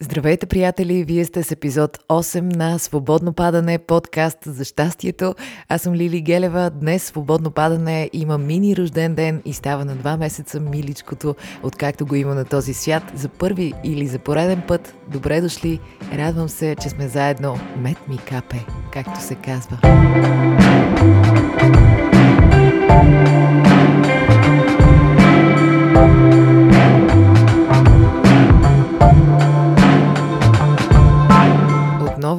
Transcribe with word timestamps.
Здравейте, 0.00 0.46
приятели! 0.46 1.04
Вие 1.04 1.24
сте 1.24 1.42
с 1.42 1.50
епизод 1.50 1.98
8 2.08 2.56
на 2.56 2.78
Свободно 2.78 3.32
падане, 3.32 3.78
подкаст 3.78 4.38
за 4.46 4.64
щастието. 4.64 5.34
Аз 5.68 5.82
съм 5.82 5.94
Лили 5.94 6.20
Гелева. 6.20 6.70
Днес 6.70 7.02
Свободно 7.02 7.50
падане 7.50 8.10
има 8.12 8.38
мини 8.38 8.76
рожден 8.76 9.14
ден 9.14 9.42
и 9.44 9.52
става 9.52 9.84
на 9.84 9.94
два 9.94 10.16
месеца 10.16 10.60
миличкото, 10.60 11.34
откакто 11.62 12.06
го 12.06 12.14
има 12.14 12.34
на 12.34 12.44
този 12.44 12.74
свят. 12.74 13.02
За 13.14 13.28
първи 13.28 13.72
или 13.84 14.06
за 14.06 14.18
пореден 14.18 14.62
път, 14.68 14.94
добре 15.08 15.40
дошли! 15.40 15.80
Радвам 16.14 16.48
се, 16.48 16.76
че 16.82 16.88
сме 16.88 17.08
заедно. 17.08 17.58
Мет 17.76 18.08
ми 18.08 18.18
капе, 18.18 18.64
както 18.92 19.22
се 19.22 19.34
казва. 19.34 19.78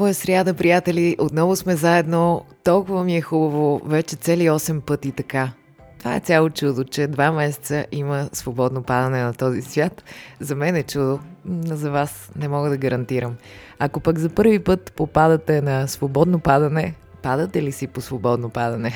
Е 0.08 0.14
сряда, 0.14 0.54
приятели, 0.54 1.16
отново 1.20 1.56
сме 1.56 1.76
заедно. 1.76 2.46
Толкова 2.64 3.04
ми 3.04 3.18
е 3.18 3.22
хубаво, 3.22 3.82
вече 3.86 4.16
цели 4.16 4.50
8 4.50 4.82
пъти 4.82 5.12
така. 5.12 5.52
Това 6.00 6.16
е 6.16 6.20
цяло 6.20 6.50
чудо, 6.50 6.84
че 6.84 7.08
два 7.08 7.32
месеца 7.32 7.86
има 7.92 8.30
свободно 8.34 8.84
падане 8.84 9.24
на 9.24 9.34
този 9.34 9.62
свят. 9.62 10.04
За 10.40 10.56
мен 10.56 10.76
е 10.76 10.84
чудо, 10.84 11.20
но 11.46 11.76
за 11.76 11.92
вас 11.92 12.32
не 12.36 12.48
мога 12.48 12.70
да 12.70 12.78
гарантирам. 12.78 13.36
Ако 13.80 14.00
пък 14.00 14.20
за 14.20 14.30
първи 14.30 14.60
път 14.60 14.94
попадате 14.96 15.62
на 15.62 15.88
свободно 15.88 16.40
падане, 16.40 16.94
падате 17.22 17.64
ли 17.64 17.72
си 17.72 17.88
по 17.88 18.02
свободно 18.02 18.50
падане? 18.50 18.94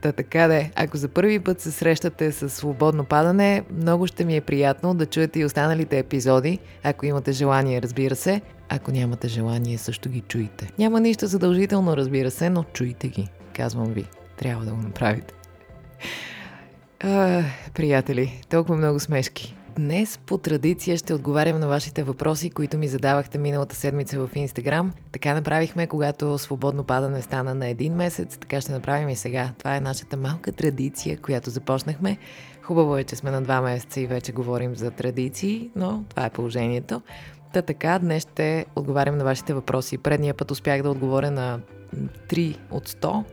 Та 0.00 0.12
така 0.12 0.48
де, 0.48 0.70
ако 0.76 0.96
за 0.96 1.08
първи 1.08 1.40
път 1.40 1.60
се 1.60 1.70
срещате 1.70 2.32
с 2.32 2.48
свободно 2.48 3.04
падане, 3.04 3.62
много 3.70 4.06
ще 4.06 4.24
ми 4.24 4.36
е 4.36 4.40
приятно 4.40 4.94
да 4.94 5.06
чуете 5.06 5.40
и 5.40 5.44
останалите 5.44 5.98
епизоди, 5.98 6.58
ако 6.84 7.06
имате 7.06 7.32
желание, 7.32 7.82
разбира 7.82 8.16
се. 8.16 8.40
Ако 8.68 8.92
нямате 8.92 9.28
желание, 9.28 9.78
също 9.78 10.08
ги 10.08 10.20
чуйте. 10.20 10.70
Няма 10.78 11.00
нищо 11.00 11.26
задължително, 11.26 11.96
разбира 11.96 12.30
се, 12.30 12.50
но 12.50 12.64
чуйте 12.64 13.08
ги. 13.08 13.28
Казвам 13.56 13.92
ви, 13.92 14.04
трябва 14.36 14.64
да 14.64 14.70
го 14.70 14.76
направите. 14.76 15.34
А, 17.00 17.42
приятели, 17.74 18.42
толкова 18.48 18.76
много 18.76 19.00
смешки. 19.00 19.57
Днес 19.78 20.18
по 20.18 20.38
традиция 20.38 20.96
ще 20.96 21.14
отговарям 21.14 21.60
на 21.60 21.68
вашите 21.68 22.02
въпроси, 22.02 22.50
които 22.50 22.78
ми 22.78 22.88
задавахте 22.88 23.38
миналата 23.38 23.76
седмица 23.76 24.26
в 24.26 24.30
Инстаграм. 24.34 24.92
Така 25.12 25.34
направихме, 25.34 25.86
когато 25.86 26.38
свободно 26.38 26.84
падане 26.84 27.22
стана 27.22 27.54
на 27.54 27.68
един 27.68 27.94
месец, 27.94 28.38
така 28.38 28.60
ще 28.60 28.72
направим 28.72 29.08
и 29.08 29.16
сега. 29.16 29.52
Това 29.58 29.76
е 29.76 29.80
нашата 29.80 30.16
малка 30.16 30.52
традиция, 30.52 31.18
която 31.18 31.50
започнахме. 31.50 32.18
Хубаво 32.62 32.96
е, 32.96 33.04
че 33.04 33.16
сме 33.16 33.30
на 33.30 33.42
два 33.42 33.60
месеца 33.60 34.00
и 34.00 34.06
вече 34.06 34.32
говорим 34.32 34.74
за 34.76 34.90
традиции, 34.90 35.70
но 35.76 36.04
това 36.08 36.26
е 36.26 36.30
положението. 36.30 37.02
Та 37.52 37.62
така, 37.62 37.98
днес 37.98 38.22
ще 38.22 38.66
отговарям 38.76 39.18
на 39.18 39.24
вашите 39.24 39.54
въпроси. 39.54 39.98
Предния 39.98 40.34
път 40.34 40.50
успях 40.50 40.82
да 40.82 40.90
отговоря 40.90 41.30
на 41.30 41.60
3 42.28 42.58
от 42.70 42.88
100. 42.88 43.24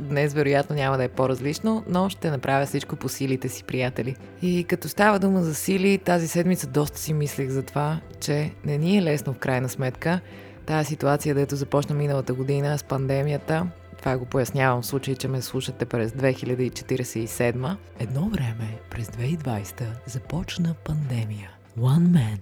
Днес 0.00 0.34
вероятно 0.34 0.76
няма 0.76 0.96
да 0.96 1.04
е 1.04 1.08
по-различно, 1.08 1.84
но 1.88 2.08
ще 2.08 2.30
направя 2.30 2.66
всичко 2.66 2.96
по 2.96 3.08
силите 3.08 3.48
си, 3.48 3.64
приятели. 3.64 4.16
И 4.42 4.64
като 4.64 4.88
става 4.88 5.18
дума 5.18 5.42
за 5.42 5.54
сили, 5.54 5.98
тази 5.98 6.28
седмица 6.28 6.66
доста 6.66 6.98
си 6.98 7.12
мислех 7.12 7.48
за 7.48 7.62
това, 7.62 8.00
че 8.20 8.50
не 8.64 8.78
ни 8.78 8.98
е 8.98 9.02
лесно 9.02 9.32
в 9.32 9.38
крайна 9.38 9.68
сметка. 9.68 10.20
Тази 10.66 10.88
ситуация, 10.88 11.34
дето 11.34 11.56
започна 11.56 11.94
миналата 11.94 12.34
година 12.34 12.78
с 12.78 12.84
пандемията, 12.84 13.66
това 13.98 14.18
го 14.18 14.24
пояснявам 14.24 14.82
в 14.82 14.86
случай, 14.86 15.14
че 15.14 15.28
ме 15.28 15.42
слушате 15.42 15.84
през 15.84 16.12
2047. 16.12 17.76
Едно 17.98 18.28
време, 18.28 18.78
през 18.90 19.08
2020, 19.08 19.84
започна 20.06 20.74
пандемия. 20.84 21.50
One 21.78 22.08
man, 22.08 22.38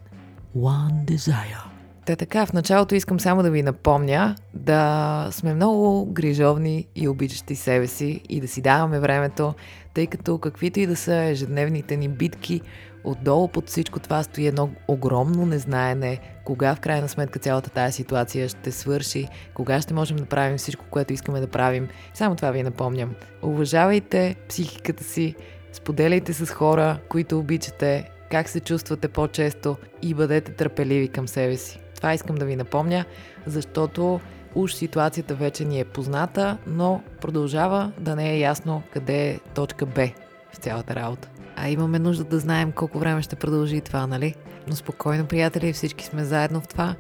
one 0.56 1.04
desire. 1.04 1.79
Та 2.10 2.16
така, 2.16 2.46
в 2.46 2.52
началото 2.52 2.94
искам 2.94 3.20
само 3.20 3.42
да 3.42 3.50
ви 3.50 3.62
напомня 3.62 4.36
да 4.54 5.28
сме 5.30 5.54
много 5.54 6.06
грижовни 6.06 6.86
и 6.96 7.08
обичащи 7.08 7.56
себе 7.56 7.86
си 7.86 8.20
и 8.28 8.40
да 8.40 8.48
си 8.48 8.62
даваме 8.62 9.00
времето, 9.00 9.54
тъй 9.94 10.06
като 10.06 10.38
каквито 10.38 10.80
и 10.80 10.86
да 10.86 10.96
са 10.96 11.14
ежедневните 11.14 11.96
ни 11.96 12.08
битки, 12.08 12.60
отдолу 13.04 13.48
под 13.48 13.68
всичко 13.68 13.98
това 13.98 14.22
стои 14.22 14.46
едно 14.46 14.70
огромно 14.88 15.46
незнаене, 15.46 16.18
кога 16.44 16.74
в 16.74 16.80
крайна 16.80 17.08
сметка 17.08 17.38
цялата 17.38 17.70
тази 17.70 17.92
ситуация 17.92 18.48
ще 18.48 18.72
свърши, 18.72 19.28
кога 19.54 19.80
ще 19.80 19.94
можем 19.94 20.16
да 20.16 20.26
правим 20.26 20.58
всичко, 20.58 20.84
което 20.90 21.12
искаме 21.12 21.40
да 21.40 21.46
правим. 21.46 21.88
Само 22.14 22.36
това 22.36 22.50
ви 22.50 22.62
напомням. 22.62 23.14
Уважавайте 23.42 24.36
психиката 24.48 25.04
си, 25.04 25.34
споделяйте 25.72 26.32
с 26.32 26.52
хора, 26.52 26.98
които 27.08 27.38
обичате, 27.38 28.10
как 28.30 28.48
се 28.48 28.60
чувствате 28.60 29.08
по-често 29.08 29.76
и 30.02 30.14
бъдете 30.14 30.52
търпеливи 30.52 31.08
към 31.08 31.28
себе 31.28 31.56
си. 31.56 31.80
Това 32.00 32.14
искам 32.14 32.36
да 32.36 32.44
ви 32.44 32.56
напомня, 32.56 33.04
защото 33.46 34.20
уж 34.54 34.74
ситуацията 34.74 35.34
вече 35.34 35.64
ни 35.64 35.80
е 35.80 35.84
позната, 35.84 36.58
но 36.66 37.02
продължава 37.20 37.92
да 37.98 38.16
не 38.16 38.30
е 38.30 38.38
ясно 38.38 38.82
къде 38.92 39.28
е 39.28 39.38
точка 39.54 39.86
Б 39.86 40.08
в 40.52 40.56
цялата 40.56 40.94
работа. 40.94 41.28
А 41.56 41.68
имаме 41.68 41.98
нужда 41.98 42.24
да 42.24 42.38
знаем 42.38 42.72
колко 42.72 42.98
време 42.98 43.22
ще 43.22 43.36
продължи 43.36 43.80
това, 43.80 44.06
нали? 44.06 44.34
Но 44.68 44.76
спокойно, 44.76 45.26
приятели, 45.26 45.72
всички 45.72 46.04
сме 46.04 46.24
заедно 46.24 46.60
в 46.60 46.68
това. 46.68 46.94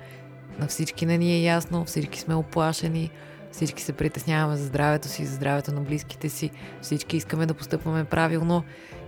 На 0.58 0.66
всички 0.66 1.06
не 1.06 1.18
ни 1.18 1.32
е 1.32 1.42
ясно, 1.42 1.84
всички 1.84 2.20
сме 2.20 2.34
оплашени, 2.34 3.10
всички 3.52 3.82
се 3.82 3.92
притесняваме 3.92 4.56
за 4.56 4.64
здравето 4.64 5.08
си, 5.08 5.26
за 5.26 5.34
здравето 5.34 5.74
на 5.74 5.80
близките 5.80 6.28
си, 6.28 6.50
всички 6.80 7.16
искаме 7.16 7.46
да 7.46 7.54
постъпваме 7.54 8.04
правилно 8.04 8.64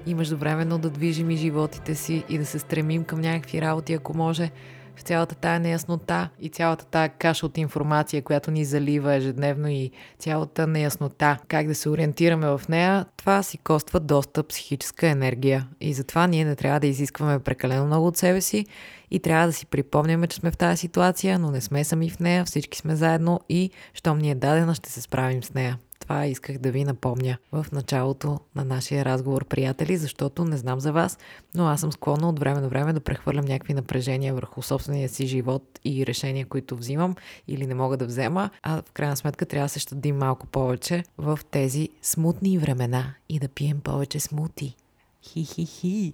и 0.06 0.14
междувременно 0.14 0.78
да 0.78 0.90
движим 0.90 1.30
и 1.30 1.36
животите 1.36 1.94
си 1.94 2.24
и 2.28 2.38
да 2.38 2.46
се 2.46 2.58
стремим 2.58 3.04
към 3.04 3.20
някакви 3.20 3.60
работи, 3.60 3.92
ако 3.92 4.16
може 4.16 4.50
в 4.96 5.02
цялата 5.02 5.34
тая 5.34 5.60
неяснота 5.60 6.28
и 6.40 6.48
цялата 6.48 6.84
тая 6.84 7.08
каша 7.08 7.46
от 7.46 7.58
информация, 7.58 8.22
която 8.22 8.50
ни 8.50 8.64
залива 8.64 9.14
ежедневно 9.14 9.68
и 9.68 9.90
цялата 10.18 10.66
неяснота, 10.66 11.38
как 11.48 11.66
да 11.66 11.74
се 11.74 11.88
ориентираме 11.88 12.46
в 12.46 12.60
нея, 12.68 13.06
това 13.16 13.42
си 13.42 13.58
коства 13.58 14.00
доста 14.00 14.42
психическа 14.42 15.08
енергия. 15.08 15.68
И 15.80 15.94
затова 15.94 16.26
ние 16.26 16.44
не 16.44 16.56
трябва 16.56 16.80
да 16.80 16.86
изискваме 16.86 17.38
прекалено 17.38 17.86
много 17.86 18.06
от 18.06 18.16
себе 18.16 18.40
си 18.40 18.66
и 19.10 19.20
трябва 19.20 19.46
да 19.46 19.52
си 19.52 19.66
припомняме, 19.66 20.26
че 20.26 20.36
сме 20.36 20.50
в 20.50 20.56
тази 20.56 20.76
ситуация, 20.76 21.38
но 21.38 21.50
не 21.50 21.60
сме 21.60 21.84
сами 21.84 22.10
в 22.10 22.20
нея, 22.20 22.44
всички 22.44 22.78
сме 22.78 22.96
заедно 22.96 23.40
и 23.48 23.70
щом 23.94 24.18
ни 24.18 24.30
е 24.30 24.34
дадена, 24.34 24.74
ще 24.74 24.90
се 24.90 25.00
справим 25.00 25.42
с 25.42 25.54
нея. 25.54 25.78
Това 26.12 26.26
исках 26.26 26.58
да 26.58 26.70
ви 26.70 26.84
напомня 26.84 27.38
в 27.52 27.66
началото 27.72 28.40
на 28.54 28.64
нашия 28.64 29.04
разговор, 29.04 29.44
приятели, 29.44 29.96
защото 29.96 30.44
не 30.44 30.56
знам 30.56 30.80
за 30.80 30.92
вас, 30.92 31.18
но 31.54 31.66
аз 31.66 31.80
съм 31.80 31.92
склонна 31.92 32.28
от 32.28 32.38
време 32.38 32.60
на 32.60 32.68
време 32.68 32.92
да 32.92 33.00
прехвърлям 33.00 33.44
някакви 33.44 33.74
напрежения 33.74 34.34
върху 34.34 34.62
собствения 34.62 35.08
си 35.08 35.26
живот 35.26 35.80
и 35.84 36.06
решения, 36.06 36.46
които 36.46 36.76
взимам 36.76 37.14
или 37.48 37.66
не 37.66 37.74
мога 37.74 37.96
да 37.96 38.06
взема, 38.06 38.50
а 38.62 38.82
в 38.82 38.92
крайна 38.92 39.16
сметка 39.16 39.46
трябва 39.46 39.64
да 39.64 39.68
се 39.68 39.78
щадим 39.78 40.16
малко 40.16 40.46
повече 40.46 41.04
в 41.18 41.38
тези 41.50 41.88
смутни 42.02 42.58
времена 42.58 43.14
и 43.28 43.38
да 43.38 43.48
пием 43.48 43.80
повече 43.80 44.20
смути. 44.20 44.76
Хи-хи-хи. 45.22 46.12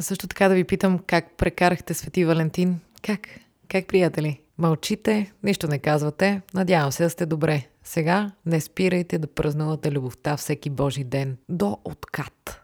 Също 0.00 0.26
така 0.26 0.48
да 0.48 0.54
ви 0.54 0.64
питам 0.64 0.98
как 1.06 1.36
прекарахте 1.36 1.94
Свети 1.94 2.24
Валентин. 2.24 2.80
Как? 3.02 3.20
Как, 3.68 3.86
приятели? 3.86 4.40
Мълчите, 4.58 5.32
нищо 5.42 5.68
не 5.68 5.78
казвате. 5.78 6.42
Надявам 6.54 6.92
се 6.92 7.02
да 7.02 7.10
сте 7.10 7.26
добре. 7.26 7.66
Сега 7.88 8.30
не 8.46 8.60
спирайте 8.60 9.18
да 9.18 9.26
празнувате 9.26 9.92
любовта 9.92 10.36
всеки 10.36 10.70
Божи 10.70 11.04
ден. 11.04 11.36
До 11.48 11.78
откат. 11.84 12.60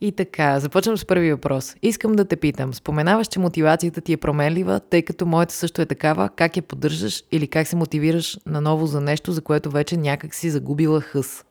И 0.00 0.12
така, 0.12 0.60
започвам 0.60 0.96
с 0.96 1.04
първи 1.04 1.32
въпрос. 1.32 1.74
Искам 1.82 2.12
да 2.12 2.24
те 2.24 2.36
питам. 2.36 2.74
Споменаваш, 2.74 3.28
че 3.28 3.38
мотивацията 3.38 4.00
ти 4.00 4.12
е 4.12 4.16
променлива, 4.16 4.80
тъй 4.80 5.02
като 5.02 5.26
моята 5.26 5.54
също 5.54 5.82
е 5.82 5.86
такава. 5.86 6.28
Как 6.28 6.56
я 6.56 6.62
поддържаш 6.62 7.24
или 7.32 7.48
как 7.48 7.66
се 7.66 7.76
мотивираш 7.76 8.38
наново 8.46 8.86
за 8.86 9.00
нещо, 9.00 9.32
за 9.32 9.42
което 9.42 9.70
вече 9.70 9.96
някак 9.96 10.34
си 10.34 10.50
загубила 10.50 11.00
хъс? 11.00 11.44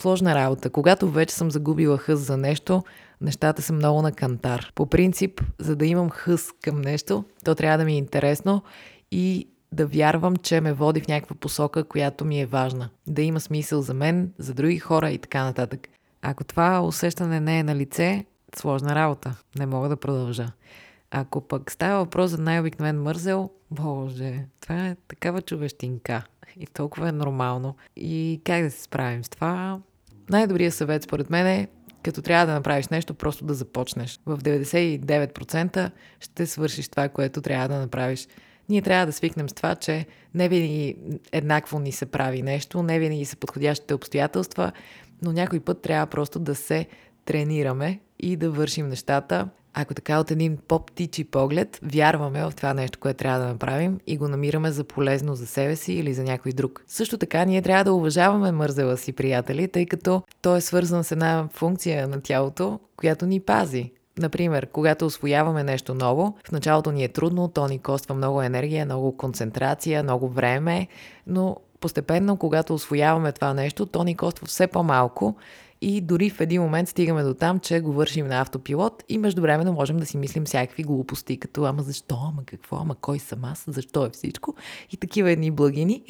Сложна 0.00 0.34
работа. 0.34 0.70
Когато 0.70 1.10
вече 1.10 1.34
съм 1.34 1.50
загубила 1.50 1.98
хъс 1.98 2.20
за 2.20 2.36
нещо, 2.36 2.82
нещата 3.20 3.62
са 3.62 3.72
много 3.72 4.02
на 4.02 4.12
кантар. 4.12 4.72
По 4.74 4.86
принцип, 4.86 5.42
за 5.58 5.76
да 5.76 5.86
имам 5.86 6.10
хъс 6.10 6.48
към 6.62 6.80
нещо, 6.80 7.24
то 7.44 7.54
трябва 7.54 7.78
да 7.78 7.84
ми 7.84 7.92
е 7.92 7.98
интересно 7.98 8.62
и 9.10 9.48
да 9.76 9.86
вярвам, 9.86 10.36
че 10.36 10.60
ме 10.60 10.72
води 10.72 11.00
в 11.00 11.08
някаква 11.08 11.36
посока, 11.36 11.84
която 11.84 12.24
ми 12.24 12.40
е 12.40 12.46
важна. 12.46 12.88
Да 13.06 13.22
има 13.22 13.40
смисъл 13.40 13.82
за 13.82 13.94
мен, 13.94 14.32
за 14.38 14.54
други 14.54 14.78
хора 14.78 15.10
и 15.10 15.18
така 15.18 15.44
нататък. 15.44 15.88
Ако 16.22 16.44
това 16.44 16.80
усещане 16.80 17.40
не 17.40 17.58
е 17.58 17.62
на 17.62 17.76
лице, 17.76 18.24
сложна 18.56 18.94
работа. 18.94 19.36
Не 19.58 19.66
мога 19.66 19.88
да 19.88 19.96
продължа. 19.96 20.46
Ако 21.10 21.40
пък 21.40 21.70
става 21.70 21.98
въпрос 21.98 22.30
за 22.30 22.38
най-обикновен 22.38 23.02
мързел, 23.02 23.50
боже, 23.70 24.44
това 24.60 24.86
е 24.86 24.96
такава 25.08 25.42
човещинка. 25.42 26.22
И 26.60 26.66
толкова 26.66 27.08
е 27.08 27.12
нормално. 27.12 27.76
И 27.96 28.40
как 28.44 28.62
да 28.62 28.70
се 28.70 28.82
справим 28.82 29.24
с 29.24 29.28
това? 29.28 29.80
Най-добрият 30.30 30.74
съвет 30.74 31.02
според 31.02 31.30
мен 31.30 31.46
е 31.46 31.68
като 32.02 32.22
трябва 32.22 32.46
да 32.46 32.52
направиш 32.52 32.88
нещо, 32.88 33.14
просто 33.14 33.44
да 33.44 33.54
започнеш. 33.54 34.20
В 34.26 34.38
99% 34.38 35.90
ще 36.20 36.46
свършиш 36.46 36.88
това, 36.88 37.08
което 37.08 37.42
трябва 37.42 37.68
да 37.68 37.78
направиш. 37.78 38.28
Ние 38.68 38.82
трябва 38.82 39.06
да 39.06 39.12
свикнем 39.12 39.48
с 39.48 39.52
това, 39.52 39.74
че 39.74 40.06
не 40.34 40.48
винаги 40.48 40.96
еднакво 41.32 41.78
ни 41.78 41.92
се 41.92 42.06
прави 42.06 42.42
нещо, 42.42 42.82
не 42.82 42.98
винаги 42.98 43.24
са 43.24 43.36
подходящите 43.36 43.94
обстоятелства, 43.94 44.72
но 45.22 45.32
някой 45.32 45.60
път 45.60 45.82
трябва 45.82 46.06
просто 46.06 46.38
да 46.38 46.54
се 46.54 46.86
тренираме 47.24 48.00
и 48.18 48.36
да 48.36 48.50
вършим 48.50 48.88
нещата. 48.88 49.48
ако 49.78 49.94
така 49.94 50.20
от 50.20 50.30
един 50.30 50.58
по-птичи 50.68 51.24
поглед 51.24 51.80
вярваме 51.82 52.44
в 52.44 52.52
това 52.56 52.74
нещо, 52.74 52.98
което 52.98 53.16
трябва 53.16 53.38
да 53.40 53.46
направим 53.46 54.00
и 54.06 54.16
го 54.16 54.28
намираме 54.28 54.70
за 54.70 54.84
полезно 54.84 55.34
за 55.34 55.46
себе 55.46 55.76
си 55.76 55.92
или 55.92 56.14
за 56.14 56.22
някой 56.22 56.52
друг. 56.52 56.84
Също 56.86 57.18
така 57.18 57.44
ние 57.44 57.62
трябва 57.62 57.84
да 57.84 57.92
уважаваме 57.92 58.52
мързела 58.52 58.96
си 58.96 59.12
приятели, 59.12 59.68
тъй 59.68 59.86
като 59.86 60.22
той 60.42 60.58
е 60.58 60.60
свързан 60.60 61.04
с 61.04 61.12
една 61.12 61.48
функция 61.52 62.08
на 62.08 62.20
тялото, 62.20 62.80
която 62.96 63.26
ни 63.26 63.40
пази. 63.40 63.92
Например, 64.18 64.66
когато 64.66 65.06
освояваме 65.06 65.64
нещо 65.64 65.94
ново, 65.94 66.36
в 66.48 66.52
началото 66.52 66.92
ни 66.92 67.04
е 67.04 67.08
трудно, 67.08 67.48
то 67.48 67.68
ни 67.68 67.78
коства 67.78 68.14
много 68.14 68.42
енергия, 68.42 68.84
много 68.84 69.16
концентрация, 69.16 70.02
много 70.02 70.28
време, 70.28 70.88
но 71.26 71.56
постепенно, 71.80 72.36
когато 72.36 72.74
освояваме 72.74 73.32
това 73.32 73.54
нещо, 73.54 73.86
то 73.86 74.04
ни 74.04 74.16
коства 74.16 74.46
все 74.46 74.66
по-малко 74.66 75.36
и 75.80 76.00
дори 76.00 76.30
в 76.30 76.40
един 76.40 76.62
момент 76.62 76.88
стигаме 76.88 77.22
до 77.22 77.34
там, 77.34 77.60
че 77.60 77.80
го 77.80 77.92
вършим 77.92 78.26
на 78.26 78.40
автопилот 78.40 79.04
и 79.08 79.18
междувременно 79.18 79.72
можем 79.72 79.96
да 79.96 80.06
си 80.06 80.16
мислим 80.16 80.44
всякакви 80.44 80.82
глупости, 80.82 81.40
като 81.40 81.64
ама 81.64 81.82
защо, 81.82 82.18
ама 82.28 82.42
какво, 82.46 82.76
ама 82.76 82.94
кой 82.94 83.18
съм 83.18 83.44
аз, 83.44 83.64
защо 83.68 84.06
е 84.06 84.10
всичко? 84.10 84.54
И 84.90 84.96
такива 84.96 85.30
едни 85.30 85.50
благини, 85.50 86.02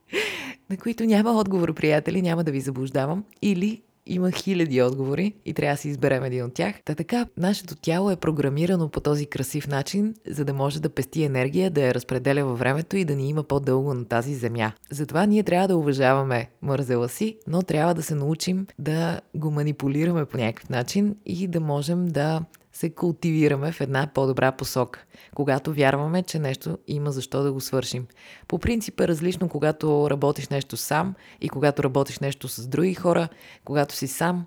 на 0.70 0.76
които 0.76 1.04
няма 1.04 1.30
отговор, 1.30 1.74
приятели, 1.74 2.22
няма 2.22 2.44
да 2.44 2.52
ви 2.52 2.60
заблуждавам, 2.60 3.24
или 3.42 3.82
има 4.06 4.30
хиляди 4.30 4.82
отговори 4.82 5.34
и 5.44 5.54
трябва 5.54 5.74
да 5.74 5.80
си 5.80 5.88
изберем 5.88 6.24
един 6.24 6.44
от 6.44 6.54
тях. 6.54 6.74
Та 6.84 6.94
така, 6.94 7.26
нашето 7.36 7.76
тяло 7.76 8.10
е 8.10 8.16
програмирано 8.16 8.88
по 8.88 9.00
този 9.00 9.26
красив 9.26 9.68
начин, 9.68 10.14
за 10.26 10.44
да 10.44 10.54
може 10.54 10.80
да 10.80 10.88
пести 10.88 11.22
енергия, 11.22 11.70
да 11.70 11.82
я 11.82 11.94
разпределя 11.94 12.44
във 12.44 12.58
времето 12.58 12.96
и 12.96 13.04
да 13.04 13.16
ни 13.16 13.28
има 13.28 13.42
по-дълго 13.42 13.94
на 13.94 14.04
тази 14.04 14.34
земя. 14.34 14.72
Затова 14.90 15.26
ние 15.26 15.42
трябва 15.42 15.68
да 15.68 15.76
уважаваме 15.76 16.50
мързела 16.62 17.08
си, 17.08 17.36
но 17.46 17.62
трябва 17.62 17.94
да 17.94 18.02
се 18.02 18.14
научим 18.14 18.66
да 18.78 19.20
го 19.34 19.50
манипулираме 19.50 20.24
по 20.24 20.38
някакъв 20.38 20.68
начин 20.68 21.16
и 21.26 21.48
да 21.48 21.60
можем 21.60 22.06
да 22.06 22.40
се 22.76 22.90
култивираме 22.90 23.72
в 23.72 23.80
една 23.80 24.06
по-добра 24.14 24.52
посока, 24.52 25.04
когато 25.34 25.72
вярваме, 25.72 26.22
че 26.22 26.38
нещо 26.38 26.78
има 26.88 27.12
защо 27.12 27.42
да 27.42 27.52
го 27.52 27.60
свършим. 27.60 28.06
По 28.48 28.58
принцип 28.58 29.00
е 29.00 29.08
различно, 29.08 29.48
когато 29.48 30.10
работиш 30.10 30.48
нещо 30.48 30.76
сам 30.76 31.14
и 31.40 31.48
когато 31.48 31.84
работиш 31.84 32.18
нещо 32.18 32.48
с 32.48 32.66
други 32.66 32.94
хора. 32.94 33.28
Когато 33.64 33.94
си 33.94 34.06
сам, 34.06 34.46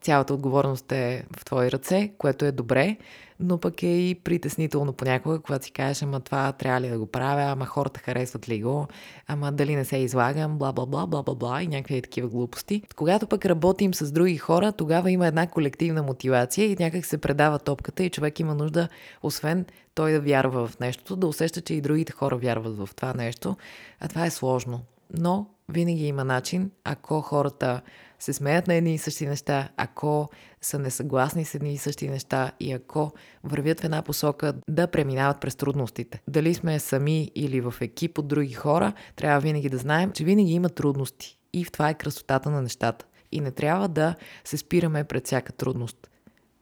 цялата 0.00 0.34
отговорност 0.34 0.92
е 0.92 1.24
в 1.36 1.44
твои 1.44 1.70
ръце, 1.70 2.12
което 2.18 2.44
е 2.44 2.52
добре, 2.52 2.96
но 3.40 3.58
пък 3.58 3.82
е 3.82 3.86
и 3.86 4.14
притеснително 4.14 4.92
понякога, 4.92 5.38
когато 5.38 5.64
си 5.64 5.70
кажеш, 5.70 6.02
ама 6.02 6.20
това 6.20 6.52
трябва 6.52 6.80
ли 6.80 6.88
да 6.88 6.98
го 6.98 7.06
правя, 7.06 7.42
ама 7.42 7.66
хората 7.66 8.00
харесват 8.00 8.48
ли 8.48 8.62
го, 8.62 8.86
ама 9.26 9.52
дали 9.52 9.76
не 9.76 9.84
се 9.84 9.96
излагам, 9.96 10.58
бла 10.58 10.72
бла 10.72 10.86
бла 10.86 11.06
бла 11.06 11.22
бла 11.22 11.34
бла 11.34 11.62
и 11.62 11.66
някакви 11.66 12.02
такива 12.02 12.28
глупости. 12.28 12.82
Когато 12.96 13.26
пък 13.26 13.46
работим 13.46 13.94
с 13.94 14.12
други 14.12 14.36
хора, 14.36 14.72
тогава 14.72 15.10
има 15.10 15.26
една 15.26 15.46
колективна 15.46 16.02
мотивация 16.02 16.66
и 16.66 16.76
някак 16.80 17.06
се 17.06 17.18
предава 17.18 17.58
топката 17.58 18.04
и 18.04 18.10
човек 18.10 18.40
има 18.40 18.54
нужда, 18.54 18.88
освен 19.22 19.66
той 19.94 20.12
да 20.12 20.20
вярва 20.20 20.66
в 20.66 20.80
нещото, 20.80 21.16
да 21.16 21.26
усеща, 21.26 21.60
че 21.60 21.74
и 21.74 21.80
другите 21.80 22.12
хора 22.12 22.36
вярват 22.36 22.76
в 22.76 22.88
това 22.96 23.14
нещо, 23.14 23.56
а 24.00 24.08
това 24.08 24.26
е 24.26 24.30
сложно. 24.30 24.80
Но 25.18 25.46
винаги 25.68 26.06
има 26.06 26.24
начин, 26.24 26.70
ако 26.84 27.20
хората 27.20 27.80
се 28.18 28.32
смеят 28.32 28.66
на 28.66 28.74
едни 28.74 28.94
и 28.94 28.98
същи 28.98 29.26
неща, 29.26 29.68
ако 29.76 30.28
са 30.60 30.78
несъгласни 30.78 31.44
с 31.44 31.54
едни 31.54 31.72
и 31.72 31.78
същи 31.78 32.08
неща 32.08 32.52
и 32.60 32.72
ако 32.72 33.12
вървят 33.44 33.80
в 33.80 33.84
една 33.84 34.02
посока 34.02 34.54
да 34.68 34.86
преминават 34.86 35.40
през 35.40 35.56
трудностите. 35.56 36.22
Дали 36.28 36.54
сме 36.54 36.78
сами 36.78 37.30
или 37.34 37.60
в 37.60 37.74
екип 37.80 38.18
от 38.18 38.28
други 38.28 38.52
хора, 38.52 38.92
трябва 39.16 39.40
винаги 39.40 39.68
да 39.68 39.78
знаем, 39.78 40.12
че 40.12 40.24
винаги 40.24 40.52
има 40.52 40.68
трудности. 40.68 41.38
И 41.52 41.64
в 41.64 41.72
това 41.72 41.88
е 41.88 41.94
красотата 41.94 42.50
на 42.50 42.62
нещата. 42.62 43.06
И 43.32 43.40
не 43.40 43.50
трябва 43.50 43.88
да 43.88 44.14
се 44.44 44.56
спираме 44.56 45.04
пред 45.04 45.26
всяка 45.26 45.52
трудност. 45.52 46.10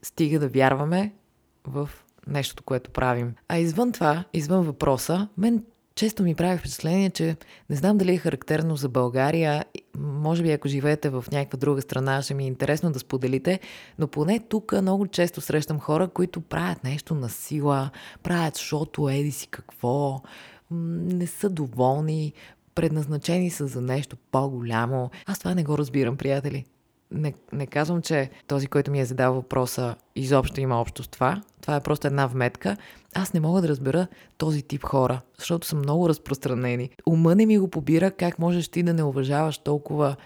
Стига 0.02 0.38
да 0.38 0.48
вярваме 0.48 1.14
в 1.66 1.90
нещото, 2.26 2.62
което 2.62 2.90
правим. 2.90 3.34
А 3.48 3.58
извън 3.58 3.92
това, 3.92 4.24
извън 4.32 4.64
въпроса, 4.64 5.28
мен 5.38 5.64
често 5.98 6.22
ми 6.22 6.34
прави 6.34 6.58
впечатление, 6.58 7.10
че 7.10 7.36
не 7.70 7.76
знам 7.76 7.98
дали 7.98 8.14
е 8.14 8.18
характерно 8.18 8.76
за 8.76 8.88
България. 8.88 9.64
Може 9.98 10.42
би 10.42 10.50
ако 10.52 10.68
живеете 10.68 11.08
в 11.08 11.24
някаква 11.32 11.56
друга 11.56 11.82
страна, 11.82 12.22
ще 12.22 12.34
ми 12.34 12.44
е 12.44 12.46
интересно 12.46 12.92
да 12.92 12.98
споделите, 12.98 13.60
но 13.98 14.08
поне 14.08 14.40
тук 14.48 14.72
много 14.82 15.06
често 15.06 15.40
срещам 15.40 15.80
хора, 15.80 16.08
които 16.08 16.40
правят 16.40 16.84
нещо 16.84 17.14
на 17.14 17.28
сила, 17.28 17.90
правят 18.22 18.54
защото 18.54 19.08
еди 19.08 19.30
си 19.30 19.48
какво, 19.50 20.22
не 20.70 21.26
са 21.26 21.50
доволни, 21.50 22.32
предназначени 22.74 23.50
са 23.50 23.66
за 23.66 23.80
нещо 23.80 24.16
по-голямо. 24.30 25.10
Аз 25.26 25.38
това 25.38 25.54
не 25.54 25.64
го 25.64 25.78
разбирам, 25.78 26.16
приятели 26.16 26.64
не, 27.10 27.34
не 27.52 27.66
казвам, 27.66 28.02
че 28.02 28.30
този, 28.46 28.66
който 28.66 28.90
ми 28.90 29.00
е 29.00 29.04
задал 29.04 29.34
въпроса, 29.34 29.94
изобщо 30.16 30.60
има 30.60 30.80
общо 30.80 31.02
с 31.02 31.08
това. 31.08 31.42
Това 31.60 31.76
е 31.76 31.80
просто 31.80 32.06
една 32.06 32.26
вметка. 32.26 32.76
Аз 33.14 33.34
не 33.34 33.40
мога 33.40 33.62
да 33.62 33.68
разбера 33.68 34.06
този 34.38 34.62
тип 34.62 34.84
хора, 34.84 35.20
защото 35.38 35.66
са 35.66 35.76
много 35.76 36.08
разпространени. 36.08 36.90
Ума 37.06 37.34
не 37.34 37.46
ми 37.46 37.58
го 37.58 37.68
побира 37.68 38.10
как 38.10 38.38
можеш 38.38 38.68
ти 38.68 38.82
да 38.82 38.94
не 38.94 39.02
уважаваш 39.02 39.58
толкова 39.58 40.16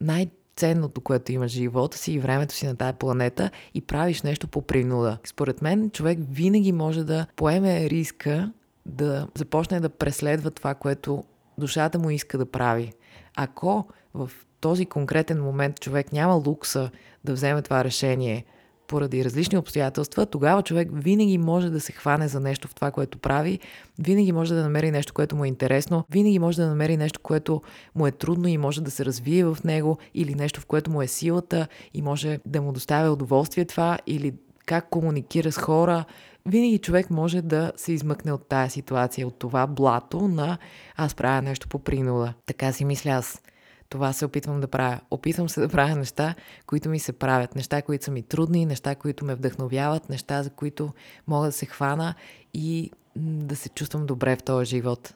най- 0.00 0.30
ценното, 0.56 1.00
което 1.00 1.32
имаш 1.32 1.52
живота 1.52 1.98
си 1.98 2.12
и 2.12 2.18
времето 2.18 2.54
си 2.54 2.66
на 2.66 2.76
тая 2.76 2.92
планета 2.92 3.50
и 3.74 3.80
правиш 3.80 4.22
нещо 4.22 4.48
по 4.48 4.62
принуда. 4.62 5.18
Според 5.24 5.62
мен 5.62 5.90
човек 5.90 6.18
винаги 6.30 6.72
може 6.72 7.04
да 7.04 7.26
поеме 7.36 7.90
риска 7.90 8.52
да 8.86 9.28
започне 9.34 9.80
да 9.80 9.88
преследва 9.88 10.50
това, 10.50 10.74
което 10.74 11.24
душата 11.58 11.98
му 11.98 12.10
иска 12.10 12.38
да 12.38 12.46
прави. 12.46 12.92
Ако 13.36 13.86
в 14.14 14.30
този 14.60 14.86
конкретен 14.86 15.42
момент 15.42 15.80
човек 15.80 16.12
няма 16.12 16.34
лукса 16.34 16.90
да 17.24 17.32
вземе 17.32 17.62
това 17.62 17.84
решение 17.84 18.44
поради 18.90 19.24
различни 19.24 19.58
обстоятелства, 19.58 20.26
тогава 20.26 20.62
човек 20.62 20.88
винаги 20.92 21.38
може 21.38 21.70
да 21.70 21.80
се 21.80 21.92
хване 21.92 22.28
за 22.28 22.40
нещо 22.40 22.68
в 22.68 22.74
това, 22.74 22.90
което 22.90 23.18
прави, 23.18 23.58
винаги 23.98 24.32
може 24.32 24.54
да 24.54 24.62
намери 24.62 24.90
нещо, 24.90 25.14
което 25.14 25.36
му 25.36 25.44
е 25.44 25.48
интересно, 25.48 26.04
винаги 26.10 26.38
може 26.38 26.56
да 26.56 26.68
намери 26.68 26.96
нещо, 26.96 27.20
което 27.22 27.60
му 27.94 28.06
е 28.06 28.10
трудно 28.10 28.48
и 28.48 28.58
може 28.58 28.80
да 28.80 28.90
се 28.90 29.04
развие 29.04 29.44
в 29.44 29.58
него, 29.64 29.98
или 30.14 30.34
нещо, 30.34 30.60
в 30.60 30.66
което 30.66 30.90
му 30.90 31.02
е 31.02 31.06
силата 31.06 31.68
и 31.94 32.02
може 32.02 32.38
да 32.46 32.62
му 32.62 32.72
доставя 32.72 33.10
удоволствие 33.10 33.64
това, 33.64 33.98
или 34.06 34.32
как 34.66 34.88
комуникира 34.88 35.52
с 35.52 35.58
хора. 35.58 36.04
Винаги 36.46 36.78
човек 36.78 37.10
може 37.10 37.42
да 37.42 37.72
се 37.76 37.92
измъкне 37.92 38.32
от 38.32 38.48
тая 38.48 38.70
ситуация, 38.70 39.26
от 39.26 39.38
това 39.38 39.66
блато 39.66 40.28
на 40.28 40.58
аз 40.96 41.14
правя 41.14 41.42
нещо 41.42 41.68
по 41.68 41.78
принуда. 41.78 42.34
Така 42.46 42.72
си 42.72 42.84
мисля 42.84 43.10
аз. 43.10 43.42
Това 43.90 44.12
се 44.12 44.24
опитвам 44.24 44.60
да 44.60 44.68
правя. 44.68 45.00
Опитвам 45.10 45.48
се 45.48 45.60
да 45.60 45.68
правя 45.68 45.96
неща, 45.96 46.34
които 46.66 46.88
ми 46.88 46.98
се 46.98 47.12
правят. 47.12 47.54
Неща, 47.54 47.82
които 47.82 48.04
са 48.04 48.10
ми 48.10 48.22
трудни, 48.22 48.66
неща, 48.66 48.94
които 48.94 49.24
ме 49.24 49.34
вдъхновяват, 49.34 50.08
неща, 50.08 50.42
за 50.42 50.50
които 50.50 50.92
мога 51.26 51.46
да 51.46 51.52
се 51.52 51.66
хвана 51.66 52.14
и 52.54 52.90
да 53.16 53.56
се 53.56 53.68
чувствам 53.68 54.06
добре 54.06 54.36
в 54.36 54.42
този 54.42 54.66
живот. 54.66 55.14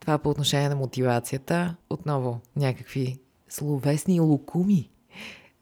Това 0.00 0.18
по 0.18 0.30
отношение 0.30 0.68
на 0.68 0.76
мотивацията. 0.76 1.76
Отново 1.90 2.40
някакви 2.56 3.18
словесни 3.48 4.20
лукуми 4.20 4.90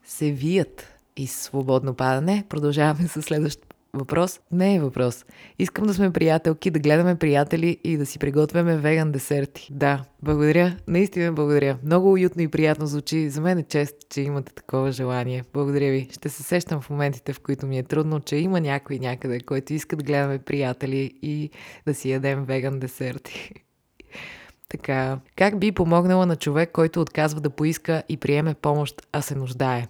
се 0.03 0.31
вият 0.31 0.87
и 1.17 1.27
свободно 1.27 1.93
падане. 1.93 2.45
Продължаваме 2.49 3.07
с 3.07 3.21
следващото 3.21 3.70
Въпрос? 3.93 4.39
Не 4.51 4.75
е 4.75 4.79
въпрос. 4.79 5.25
Искам 5.59 5.85
да 5.85 5.93
сме 5.93 6.11
приятелки, 6.11 6.71
да 6.71 6.79
гледаме 6.79 7.15
приятели 7.15 7.77
и 7.83 7.97
да 7.97 8.05
си 8.05 8.19
приготвяме 8.19 8.77
веган 8.77 9.11
десерти. 9.11 9.67
Да, 9.71 10.03
благодаря. 10.23 10.77
Наистина 10.87 11.33
благодаря. 11.33 11.77
Много 11.83 12.11
уютно 12.11 12.41
и 12.41 12.47
приятно 12.47 12.87
звучи. 12.87 13.29
За 13.29 13.41
мен 13.41 13.57
е 13.57 13.63
чест, 13.63 13.95
че 14.09 14.21
имате 14.21 14.53
такова 14.53 14.91
желание. 14.91 15.43
Благодаря 15.53 15.91
ви. 15.91 16.07
Ще 16.11 16.29
се 16.29 16.43
сещам 16.43 16.81
в 16.81 16.89
моментите, 16.89 17.33
в 17.33 17.39
които 17.39 17.67
ми 17.67 17.77
е 17.77 17.83
трудно, 17.83 18.19
че 18.19 18.35
има 18.35 18.61
някой 18.61 18.99
някъде, 18.99 19.39
който 19.39 19.73
иска 19.73 19.95
да 19.95 20.03
гледаме 20.03 20.39
приятели 20.39 21.13
и 21.21 21.49
да 21.87 21.93
си 21.93 22.11
ядем 22.11 22.45
веган 22.45 22.79
десерти. 22.79 23.53
Така, 24.69 25.19
как 25.35 25.59
би 25.59 25.71
помогнала 25.71 26.25
на 26.25 26.35
човек, 26.35 26.71
който 26.71 27.01
отказва 27.01 27.41
да 27.41 27.49
поиска 27.49 28.03
и 28.09 28.17
приеме 28.17 28.53
помощ, 28.53 29.07
а 29.11 29.21
се 29.21 29.35
нуждае? 29.35 29.87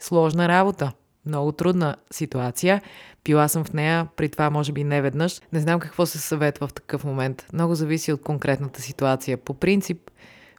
Сложна 0.00 0.48
работа 0.48 0.92
много 1.26 1.52
трудна 1.52 1.96
ситуация. 2.10 2.82
Пила 3.24 3.48
съм 3.48 3.64
в 3.64 3.72
нея, 3.72 4.08
при 4.16 4.28
това 4.28 4.50
може 4.50 4.72
би 4.72 4.84
не 4.84 5.02
веднъж. 5.02 5.40
Не 5.52 5.60
знам 5.60 5.80
какво 5.80 6.06
се 6.06 6.18
съветва 6.18 6.66
в 6.66 6.74
такъв 6.74 7.04
момент. 7.04 7.46
Много 7.52 7.74
зависи 7.74 8.12
от 8.12 8.22
конкретната 8.22 8.82
ситуация. 8.82 9.36
По 9.36 9.54
принцип, 9.54 10.10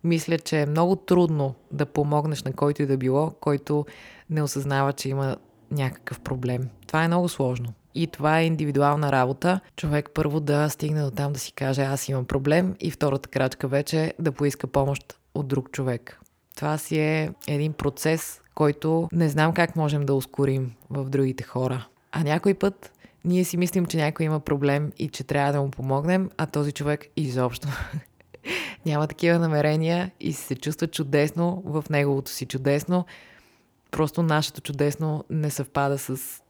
мисля, 0.03 0.39
че 0.39 0.62
е 0.62 0.65
много 0.65 0.96
трудно 0.96 1.56
да 1.72 1.86
помогнеш 1.86 2.44
на 2.44 2.53
който 2.53 2.82
и 2.82 2.86
да 2.86 2.98
било, 2.98 3.32
който 3.39 3.86
не 4.30 4.44
осъзнава, 4.44 4.94
че 4.94 5.10
има 5.10 5.38
някакъв 5.72 6.20
проблем. 6.20 6.70
Това 6.88 7.03
е 7.03 7.08
много 7.08 7.30
сложно. 7.30 7.74
И 7.96 8.08
това 8.08 8.39
е 8.39 8.46
индивидуална 8.46 9.12
работа. 9.12 9.60
Човек 9.75 10.10
първо 10.13 10.39
да 10.39 10.70
стигне 10.70 11.01
до 11.01 11.12
там 11.12 11.34
да 11.34 11.39
си 11.39 11.53
каже 11.53 11.82
аз 11.82 12.10
имам 12.10 12.25
проблем 12.25 12.75
и 12.80 12.91
втората 12.91 13.30
крачка 13.30 13.68
вече 13.68 14.03
е 14.03 14.13
да 14.20 14.32
поиска 14.32 14.68
помощ 14.68 15.20
от 15.36 15.48
друг 15.48 15.72
човек. 15.72 16.20
Това 16.56 16.77
си 16.77 17.00
е 17.00 17.32
един 17.48 17.74
процес, 17.74 18.40
който 18.55 19.10
не 19.12 19.29
знам 19.29 19.53
как 19.53 19.75
можем 19.75 20.05
да 20.05 20.13
ускорим 20.13 20.72
в 20.89 21.10
другите 21.10 21.43
хора. 21.43 21.88
А 22.12 22.24
някой 22.24 22.53
път 22.53 22.91
ние 23.25 23.43
си 23.43 23.58
мислим, 23.58 23.86
че 23.86 23.98
някой 23.98 24.25
има 24.25 24.39
проблем 24.39 24.91
и 24.98 25.10
че 25.10 25.24
трябва 25.24 25.51
да 25.53 25.62
му 25.62 25.72
помогнем, 25.72 26.29
а 26.38 26.46
този 26.46 26.72
човек 26.72 27.05
изобщо 27.15 27.67
няма 28.86 29.08
такива 29.08 29.39
намерения 29.39 30.12
и 30.20 30.34
се 30.34 30.55
чувства 30.55 30.88
чудесно 30.88 31.63
в 31.65 31.86
неговото 31.89 32.31
си 32.31 32.46
чудесно. 32.46 33.05
Просто 33.91 34.24
нашето 34.24 34.62
чудесно 34.62 35.24
не 35.29 35.50
съвпада 35.50 35.98
с 35.98 36.41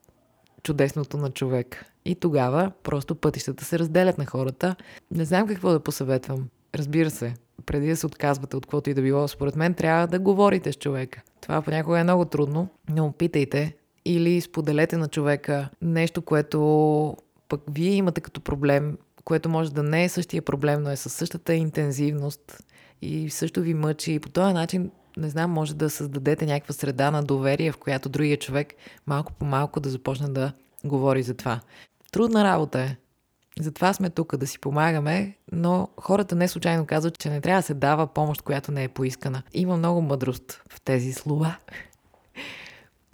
чудесното 0.64 1.18
на 1.18 1.30
човек. 1.30 1.86
И 2.06 2.16
тогава 2.16 2.72
просто 2.84 3.16
пътищата 3.16 3.66
се 3.66 3.80
разделят 3.80 4.18
на 4.18 4.26
хората. 4.26 4.76
Не 5.12 5.26
знам 5.26 5.48
какво 5.48 5.72
да 5.72 5.80
посъветвам. 5.80 6.48
Разбира 6.76 7.10
се, 7.10 7.34
преди 7.62 7.88
да 7.88 7.98
се 7.98 8.06
отказвате 8.06 8.58
от 8.58 8.66
каквото 8.66 8.90
и 8.90 8.94
да 8.94 9.02
било, 9.02 9.28
според 9.28 9.56
мен 9.56 9.74
трябва 9.74 10.08
да 10.08 10.20
говорите 10.20 10.72
с 10.72 10.76
човека. 10.76 11.22
Това 11.42 11.62
понякога 11.62 12.00
е 12.00 12.04
много 12.04 12.26
трудно, 12.26 12.68
но 12.90 13.06
опитайте 13.06 13.76
или 14.06 14.42
споделете 14.42 14.98
на 14.98 15.08
човека 15.08 15.70
нещо, 15.82 16.22
което 16.22 17.18
пък 17.50 17.62
вие 17.72 17.92
имате 17.92 18.22
като 18.22 18.42
проблем, 18.42 18.98
което 19.24 19.50
може 19.50 19.74
да 19.74 19.84
не 19.84 20.04
е 20.04 20.10
същия 20.10 20.42
проблем, 20.42 20.84
но 20.84 20.90
е 20.90 20.96
със 20.96 21.14
същата 21.14 21.54
интензивност 21.54 22.64
и 23.02 23.30
също 23.30 23.62
ви 23.62 23.74
мъчи. 23.74 24.14
И 24.14 24.20
по 24.20 24.30
този 24.30 24.54
начин, 24.54 24.92
не 25.18 25.30
знам, 25.30 25.52
може 25.52 25.76
да 25.76 25.90
създадете 25.90 26.46
някаква 26.46 26.74
среда 26.74 27.12
на 27.12 27.24
доверие, 27.24 27.72
в 27.72 27.78
която 27.78 28.10
другия 28.10 28.38
човек 28.38 28.74
малко 29.08 29.34
по 29.34 29.46
малко 29.46 29.80
да 29.80 29.90
започне 29.90 30.28
да 30.28 30.54
говори 30.86 31.24
за 31.24 31.34
това. 31.34 31.60
Трудна 32.12 32.44
работа 32.44 32.80
е. 32.80 32.96
Затова 33.60 33.94
сме 33.94 34.10
тук 34.10 34.38
да 34.38 34.48
си 34.48 34.60
помагаме, 34.60 35.36
но 35.52 35.88
хората 35.98 36.36
не 36.36 36.48
случайно 36.48 36.86
казват, 36.86 37.20
че 37.20 37.30
не 37.30 37.42
трябва 37.42 37.60
да 37.60 37.66
се 37.66 37.74
дава 37.74 38.08
помощ, 38.08 38.42
която 38.42 38.72
не 38.72 38.84
е 38.84 38.90
поискана. 38.90 39.44
Има 39.54 39.78
много 39.78 40.02
мъдрост 40.02 40.62
в 40.70 40.82
тези 40.82 41.14
слова. 41.14 41.58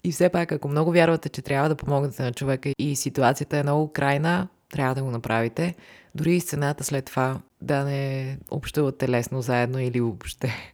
И 0.03 0.11
все 0.11 0.29
пак, 0.29 0.51
ако 0.51 0.67
много 0.67 0.91
вярвате, 0.91 1.29
че 1.29 1.41
трябва 1.41 1.69
да 1.69 1.75
помогнете 1.75 2.23
на 2.23 2.33
човека 2.33 2.69
и 2.79 2.95
ситуацията 2.95 3.57
е 3.57 3.63
много 3.63 3.91
крайна, 3.91 4.47
трябва 4.69 4.95
да 4.95 5.03
го 5.03 5.11
направите. 5.11 5.75
Дори 6.15 6.35
и 6.35 6.39
сцената 6.39 6.83
след 6.83 7.05
това 7.05 7.39
да 7.61 7.83
не 7.83 8.37
общувате 8.51 9.09
лесно 9.09 9.41
заедно 9.41 9.79
или 9.79 10.01
въобще. 10.01 10.71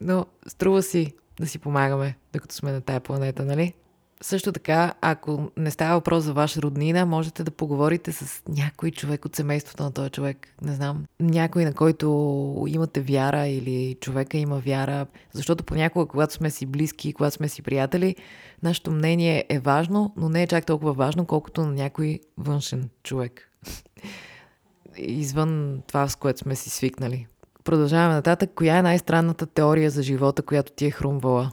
Но 0.00 0.26
струва 0.46 0.82
си 0.82 1.12
да 1.40 1.46
си 1.46 1.58
помагаме, 1.58 2.16
докато 2.32 2.54
сме 2.54 2.72
на 2.72 2.80
тая 2.80 3.00
планета, 3.00 3.44
нали? 3.44 3.72
Също 4.20 4.52
така, 4.52 4.94
ако 5.00 5.50
не 5.56 5.70
става 5.70 5.94
въпрос 5.94 6.24
за 6.24 6.32
ваша 6.32 6.62
роднина, 6.62 7.06
можете 7.06 7.44
да 7.44 7.50
поговорите 7.50 8.12
с 8.12 8.42
някой 8.48 8.90
човек 8.90 9.24
от 9.24 9.36
семейството 9.36 9.82
на 9.82 9.92
този 9.92 10.10
човек. 10.10 10.48
Не 10.62 10.72
знам, 10.72 11.04
някой 11.20 11.64
на 11.64 11.74
който 11.74 12.64
имате 12.68 13.00
вяра 13.00 13.46
или 13.46 13.96
човека 14.00 14.38
има 14.38 14.58
вяра. 14.58 15.06
Защото 15.32 15.64
понякога, 15.64 16.06
когато 16.06 16.34
сме 16.34 16.50
си 16.50 16.66
близки, 16.66 17.12
когато 17.12 17.34
сме 17.36 17.48
си 17.48 17.62
приятели, 17.62 18.16
нашето 18.62 18.90
мнение 18.90 19.44
е 19.48 19.58
важно, 19.58 20.12
но 20.16 20.28
не 20.28 20.42
е 20.42 20.46
чак 20.46 20.66
толкова 20.66 20.92
важно, 20.92 21.26
колкото 21.26 21.60
на 21.60 21.72
някой 21.72 22.20
външен 22.38 22.88
човек. 23.02 23.52
Извън 24.96 25.82
това, 25.86 26.08
с 26.08 26.16
което 26.16 26.38
сме 26.38 26.54
си 26.54 26.70
свикнали. 26.70 27.26
Продължаваме 27.64 28.14
нататък. 28.14 28.50
Коя 28.54 28.78
е 28.78 28.82
най-странната 28.82 29.46
теория 29.46 29.90
за 29.90 30.02
живота, 30.02 30.42
която 30.42 30.72
ти 30.72 30.86
е 30.86 30.90
хрумвала? 30.90 31.52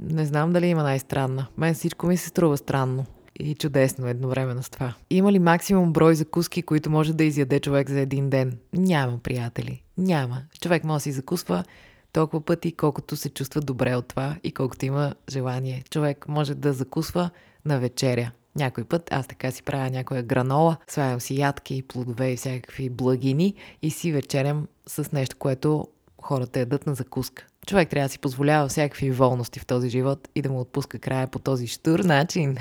Не 0.00 0.26
знам 0.26 0.52
дали 0.52 0.66
има 0.66 0.82
най-странна. 0.82 1.46
Мен 1.56 1.74
всичко 1.74 2.06
ми 2.06 2.16
се 2.16 2.28
струва 2.28 2.56
странно 2.56 3.04
и 3.40 3.54
чудесно 3.54 4.06
едновременно 4.06 4.62
с 4.62 4.70
това. 4.70 4.94
Има 5.10 5.32
ли 5.32 5.38
максимум 5.38 5.92
брой 5.92 6.14
закуски, 6.14 6.62
които 6.62 6.90
може 6.90 7.14
да 7.14 7.24
изяде 7.24 7.60
човек 7.60 7.90
за 7.90 8.00
един 8.00 8.30
ден? 8.30 8.58
Няма, 8.72 9.18
приятели. 9.18 9.82
Няма. 9.98 10.42
Човек 10.60 10.84
може 10.84 10.96
да 10.96 11.00
си 11.00 11.12
закусва 11.12 11.64
толкова 12.12 12.44
пъти, 12.44 12.72
колкото 12.72 13.16
се 13.16 13.28
чувства 13.30 13.60
добре 13.60 13.96
от 13.96 14.08
това 14.08 14.36
и 14.44 14.52
колкото 14.52 14.84
има 14.84 15.14
желание. 15.30 15.84
Човек 15.90 16.28
може 16.28 16.54
да 16.54 16.72
закусва 16.72 17.30
на 17.64 17.78
вечеря. 17.78 18.30
Някой 18.56 18.84
път 18.84 19.12
аз 19.12 19.26
така 19.26 19.50
си 19.50 19.62
правя 19.62 19.90
някоя 19.90 20.22
гранола, 20.22 20.76
слагам 20.88 21.20
си 21.20 21.38
ядки, 21.38 21.82
плодове 21.82 22.30
и 22.30 22.36
всякакви 22.36 22.90
благини 22.90 23.54
и 23.82 23.90
си 23.90 24.12
вечерям 24.12 24.66
с 24.86 25.12
нещо, 25.12 25.36
което 25.38 25.88
хората 26.22 26.58
ядат 26.58 26.86
на 26.86 26.94
закуска. 26.94 27.46
Човек 27.66 27.88
трябва 27.88 28.06
да 28.06 28.12
си 28.12 28.18
позволява 28.18 28.68
всякакви 28.68 29.10
волности 29.10 29.60
в 29.60 29.66
този 29.66 29.88
живот 29.88 30.28
и 30.34 30.42
да 30.42 30.50
му 30.50 30.60
отпуска 30.60 30.98
края 30.98 31.26
по 31.26 31.38
този 31.38 31.66
штур 31.66 31.98
начин. 31.98 32.56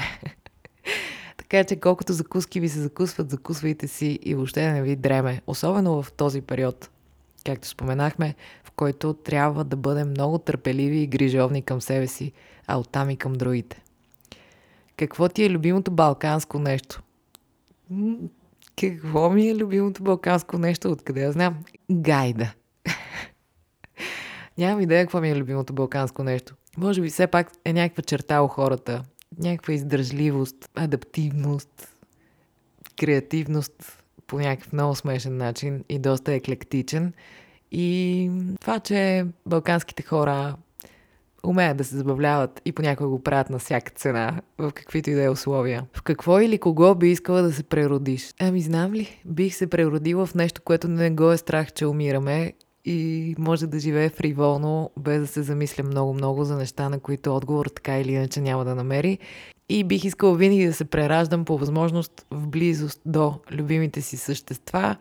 така 1.37 1.63
че 1.63 1.75
колкото 1.75 2.13
закуски 2.13 2.59
ви 2.59 2.69
се 2.69 2.79
закусват, 2.79 3.29
закусвайте 3.29 3.87
си 3.87 4.19
и 4.23 4.35
въобще 4.35 4.71
не 4.71 4.81
ви 4.81 4.95
дреме. 4.95 5.41
Особено 5.47 6.03
в 6.03 6.11
този 6.11 6.41
период, 6.41 6.89
както 7.45 7.67
споменахме, 7.67 8.35
в 8.63 8.71
който 8.71 9.13
трябва 9.13 9.63
да 9.63 9.75
бъдем 9.75 10.09
много 10.09 10.37
търпеливи 10.37 10.99
и 10.99 11.07
грижовни 11.07 11.61
към 11.61 11.81
себе 11.81 12.07
си, 12.07 12.31
а 12.67 12.79
оттам 12.79 13.09
и 13.09 13.17
към 13.17 13.33
другите. 13.33 13.81
Какво 14.97 15.29
ти 15.29 15.43
е 15.43 15.49
любимото 15.49 15.91
балканско 15.91 16.59
нещо? 16.59 17.01
Какво 18.79 19.29
ми 19.29 19.49
е 19.49 19.55
любимото 19.55 20.03
балканско 20.03 20.57
нещо? 20.57 20.91
Откъде 20.91 21.21
я 21.21 21.31
знам? 21.31 21.63
Гайда. 21.91 22.53
Нямам 24.57 24.81
идея 24.81 25.03
какво 25.03 25.21
ми 25.21 25.29
е 25.29 25.35
любимото 25.35 25.73
балканско 25.73 26.23
нещо. 26.23 26.55
Може 26.77 27.01
би 27.01 27.09
все 27.09 27.27
пак 27.27 27.51
е 27.65 27.73
някаква 27.73 28.03
черта 28.03 28.41
у 28.41 28.47
хората. 28.47 29.03
Някаква 29.39 29.73
издържливост, 29.73 30.69
адаптивност, 30.75 31.95
креативност 32.99 34.01
по 34.27 34.39
някакъв 34.39 34.73
много 34.73 34.95
смешен 34.95 35.37
начин 35.37 35.83
и 35.89 35.99
доста 35.99 36.33
еклектичен. 36.33 37.13
И 37.71 38.31
това, 38.61 38.79
че 38.79 39.25
балканските 39.45 40.03
хора 40.03 40.55
умеят 41.43 41.77
да 41.77 41.83
се 41.83 41.95
забавляват 41.95 42.61
и 42.65 42.71
понякога 42.71 43.09
го 43.09 43.23
правят 43.23 43.49
на 43.49 43.59
всяка 43.59 43.91
цена, 43.91 44.41
в 44.57 44.71
каквито 44.71 45.09
и 45.09 45.13
да 45.13 45.23
е 45.23 45.29
условия. 45.29 45.85
В 45.93 46.01
какво 46.01 46.39
или 46.39 46.57
кого 46.57 46.95
би 46.95 47.11
искала 47.11 47.41
да 47.41 47.53
се 47.53 47.63
преродиш? 47.63 48.33
Ами 48.39 48.61
знам 48.61 48.93
ли, 48.93 49.21
бих 49.25 49.55
се 49.55 49.67
преродила 49.67 50.25
в 50.25 50.35
нещо, 50.35 50.61
което 50.61 50.87
не 50.87 51.09
го 51.09 51.31
е 51.31 51.37
страх, 51.37 51.73
че 51.73 51.85
умираме 51.85 52.53
и 52.85 53.35
може 53.37 53.67
да 53.67 53.79
живее 53.79 54.09
фриволно, 54.09 54.91
без 54.97 55.21
да 55.21 55.27
се 55.27 55.41
замисля 55.41 55.83
много-много 55.83 56.43
за 56.43 56.57
неща, 56.57 56.89
на 56.89 56.99
които 56.99 57.35
отговор 57.35 57.65
така 57.65 57.99
или 57.99 58.11
иначе 58.11 58.41
няма 58.41 58.65
да 58.65 58.75
намери. 58.75 59.19
И 59.69 59.83
бих 59.83 60.03
искала 60.03 60.35
винаги 60.35 60.65
да 60.65 60.73
се 60.73 60.85
прераждам 60.85 61.45
по 61.45 61.57
възможност 61.57 62.25
в 62.31 62.47
близост 62.47 63.01
до 63.05 63.39
любимите 63.51 64.01
си 64.01 64.17
същества 64.17 64.95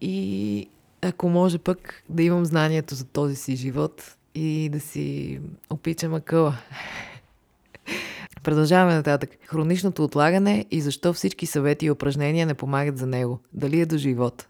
и 0.00 0.68
ако 1.02 1.28
може 1.28 1.58
пък 1.58 2.02
да 2.08 2.22
имам 2.22 2.44
знанието 2.44 2.94
за 2.94 3.04
този 3.04 3.36
си 3.36 3.56
живот 3.56 4.16
и 4.34 4.68
да 4.72 4.80
си 4.80 5.40
опичам 5.70 6.14
акъла. 6.14 6.58
Продължаваме 8.42 8.94
нататък. 8.94 9.30
Хроничното 9.46 10.04
отлагане 10.04 10.66
и 10.70 10.80
защо 10.80 11.12
всички 11.12 11.46
съвети 11.46 11.86
и 11.86 11.90
упражнения 11.90 12.46
не 12.46 12.54
помагат 12.54 12.98
за 12.98 13.06
него. 13.06 13.38
Дали 13.52 13.80
е 13.80 13.86
до 13.86 13.98
живот? 13.98 14.46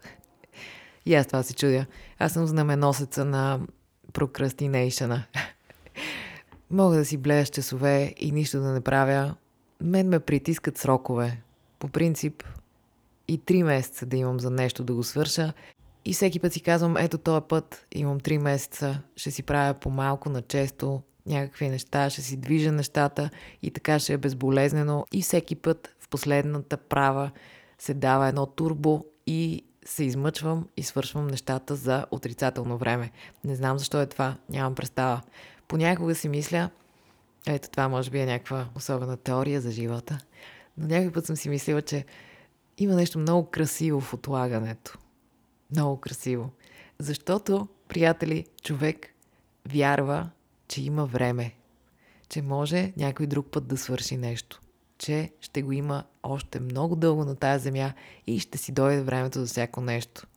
И 1.05 1.15
аз 1.15 1.27
това 1.27 1.43
си 1.43 1.53
чудя. 1.53 1.85
Аз 2.19 2.31
съм 2.31 2.47
знаменосеца 2.47 3.25
на 3.25 3.59
прокрастинейшъна. 4.13 5.23
Мога 6.71 6.95
да 6.95 7.05
си 7.05 7.17
блея 7.17 7.45
с 7.45 7.49
часове 7.49 8.13
и 8.17 8.31
нищо 8.31 8.59
да 8.59 8.71
не 8.71 8.81
правя. 8.81 9.35
Мен 9.81 10.09
ме 10.09 10.19
притискат 10.19 10.77
срокове. 10.77 11.41
По 11.79 11.87
принцип 11.87 12.43
и 13.27 13.37
три 13.37 13.63
месеца 13.63 14.05
да 14.05 14.17
имам 14.17 14.39
за 14.39 14.49
нещо 14.49 14.83
да 14.83 14.93
го 14.93 15.03
свърша. 15.03 15.53
И 16.05 16.13
всеки 16.13 16.39
път 16.39 16.53
си 16.53 16.61
казвам, 16.61 16.97
ето 16.97 17.17
този 17.17 17.45
път 17.49 17.85
имам 17.91 18.19
три 18.19 18.37
месеца, 18.37 19.01
ще 19.15 19.31
си 19.31 19.43
правя 19.43 19.73
по-малко 19.73 20.29
на 20.29 20.41
често 20.41 21.01
някакви 21.25 21.69
неща, 21.69 22.09
ще 22.09 22.21
си 22.21 22.37
движа 22.37 22.71
нещата 22.71 23.29
и 23.61 23.71
така 23.71 23.99
ще 23.99 24.13
е 24.13 24.17
безболезнено. 24.17 25.05
И 25.11 25.21
всеки 25.21 25.55
път 25.55 25.95
в 25.99 26.09
последната 26.09 26.77
права 26.77 27.31
се 27.79 27.93
дава 27.93 28.27
едно 28.27 28.45
турбо 28.45 29.05
и 29.27 29.65
се 29.85 30.03
измъчвам 30.03 30.67
и 30.77 30.83
свършвам 30.83 31.27
нещата 31.27 31.75
за 31.75 32.05
отрицателно 32.11 32.77
време. 32.77 33.11
Не 33.43 33.55
знам 33.55 33.77
защо 33.77 34.01
е 34.01 34.05
това, 34.05 34.37
нямам 34.49 34.75
представа. 34.75 35.21
Понякога 35.67 36.15
си 36.15 36.29
мисля, 36.29 36.69
ето 37.47 37.69
това 37.69 37.87
може 37.87 38.09
би 38.09 38.19
е 38.19 38.25
някаква 38.25 38.67
особена 38.75 39.17
теория 39.17 39.61
за 39.61 39.71
живота, 39.71 40.19
но 40.77 40.87
някой 40.87 41.11
път 41.11 41.25
съм 41.25 41.35
си 41.35 41.49
мислила, 41.49 41.81
че 41.81 42.05
има 42.77 42.95
нещо 42.95 43.19
много 43.19 43.49
красиво 43.49 44.01
в 44.01 44.13
отлагането. 44.13 44.97
Много 45.71 45.99
красиво. 45.99 46.49
Защото, 46.99 47.67
приятели, 47.87 48.45
човек 48.63 49.13
вярва, 49.69 50.29
че 50.67 50.83
има 50.83 51.05
време, 51.05 51.55
че 52.29 52.41
може 52.41 52.93
някой 52.97 53.27
друг 53.27 53.47
път 53.51 53.67
да 53.67 53.77
свърши 53.77 54.17
нещо 54.17 54.61
че 55.05 55.31
ще 55.41 55.61
го 55.61 55.71
има 55.71 56.03
още 56.23 56.59
много 56.59 56.95
дълго 56.95 57.25
на 57.25 57.35
тази 57.35 57.63
земя 57.63 57.93
и 58.27 58.39
ще 58.39 58.57
си 58.57 58.71
дойде 58.71 59.01
времето 59.01 59.39
за 59.39 59.45
всяко 59.45 59.81
нещо. 59.81 60.27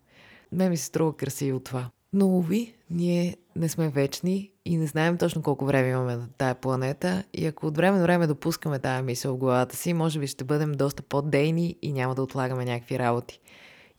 Ме 0.52 0.68
ми 0.68 0.76
се 0.76 0.84
струва 0.84 1.16
красиво 1.16 1.60
това. 1.60 1.90
Но, 2.12 2.26
уви, 2.26 2.75
ние 2.90 3.37
не 3.56 3.68
сме 3.68 3.88
вечни 3.88 4.50
и 4.64 4.76
не 4.76 4.87
знаем 4.87 5.18
точно 5.18 5.42
колко 5.42 5.64
време 5.64 5.88
имаме 5.88 6.16
на 6.16 6.28
тая 6.38 6.54
планета 6.54 7.25
и 7.34 7.46
ако 7.46 7.66
от 7.66 7.76
време 7.76 7.98
на 7.98 8.02
време 8.02 8.26
допускаме 8.26 8.78
тая 8.78 9.02
мисъл 9.02 9.34
в 9.34 9.38
главата 9.38 9.76
си, 9.76 9.92
може 9.92 10.18
би 10.18 10.26
ще 10.26 10.44
бъдем 10.44 10.72
доста 10.72 11.02
по-дейни 11.02 11.76
и 11.82 11.92
няма 11.92 12.14
да 12.14 12.22
отлагаме 12.22 12.64
някакви 12.64 12.98
работи. 12.98 13.40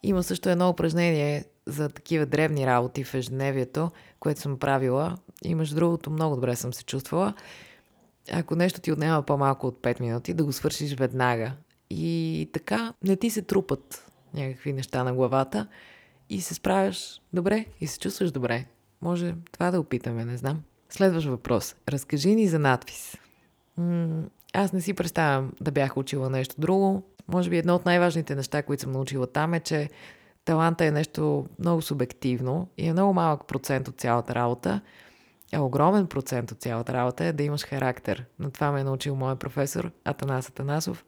Има 0.04 0.24
също 0.24 0.50
едно 0.50 0.70
упражнение 0.70 1.46
за 1.66 1.90
такива 1.90 2.26
древни 2.26 2.66
работи 2.66 3.04
в 3.04 3.14
ежедневието, 3.14 3.92
което 4.20 4.42
съм 4.42 4.60
правила 4.60 5.18
и 5.44 5.56
между 5.56 5.76
другото 5.76 6.12
много 6.12 6.36
добре 6.36 6.56
съм 6.56 6.74
се 6.74 6.84
чувствала 6.84 7.34
ако 8.32 8.56
нещо 8.56 8.82
ти 8.82 8.92
отнема 8.92 9.22
по-малко 9.22 9.68
от 9.68 9.82
5 9.82 10.00
минути, 10.00 10.34
да 10.34 10.44
го 10.44 10.54
свършиш 10.54 10.96
веднага. 10.96 11.52
И 11.90 12.50
така 12.54 12.94
не 13.04 13.16
ти 13.16 13.30
се 13.30 13.42
трупат 13.42 14.12
някакви 14.34 14.74
неща 14.74 15.04
на 15.04 15.14
главата 15.14 15.68
и 16.30 16.42
се 16.42 16.54
справяш 16.54 17.22
добре 17.34 17.66
и 17.82 17.88
се 17.88 18.00
чувстваш 18.00 18.32
добре. 18.32 18.66
Може 19.02 19.36
това 19.52 19.72
да 19.72 19.80
опитаме, 19.80 20.26
не 20.26 20.38
знам. 20.38 20.62
Следващ 20.90 21.28
въпрос. 21.28 21.76
Разкажи 21.90 22.36
ни 22.36 22.48
за 22.48 22.60
надпис. 22.60 23.18
М- 23.78 24.24
аз 24.54 24.74
не 24.74 24.82
си 24.82 24.94
представям 24.94 25.52
да 25.62 25.72
бях 25.72 25.98
учила 25.98 26.30
нещо 26.30 26.56
друго. 26.58 27.04
Може 27.28 27.50
би 27.50 27.58
едно 27.58 27.76
от 27.76 27.86
най-важните 27.86 28.36
неща, 28.36 28.64
които 28.64 28.84
съм 28.84 28.92
научила 28.92 29.28
там 29.28 29.54
е, 29.54 29.60
че 29.60 29.90
таланта 30.46 30.86
е 30.86 30.92
нещо 30.92 31.46
много 31.60 31.82
субективно 31.82 32.68
и 32.78 32.88
е 32.88 32.94
много 32.94 33.14
малък 33.14 33.48
процент 33.48 33.88
от 33.88 34.00
цялата 34.00 34.36
работа. 34.36 34.82
А 35.54 35.62
огромен 35.62 36.08
процент 36.08 36.52
от 36.52 36.62
цялата 36.62 36.94
работа 36.94 37.26
е 37.26 37.34
да 37.34 37.44
имаш 37.44 37.64
характер. 37.64 38.26
На 38.40 38.52
това 38.52 38.72
ме 38.72 38.82
е 38.82 38.84
научил 38.84 39.16
моят 39.16 39.40
професор 39.40 39.92
Атанас 40.06 40.50
Атанасов, 40.50 41.06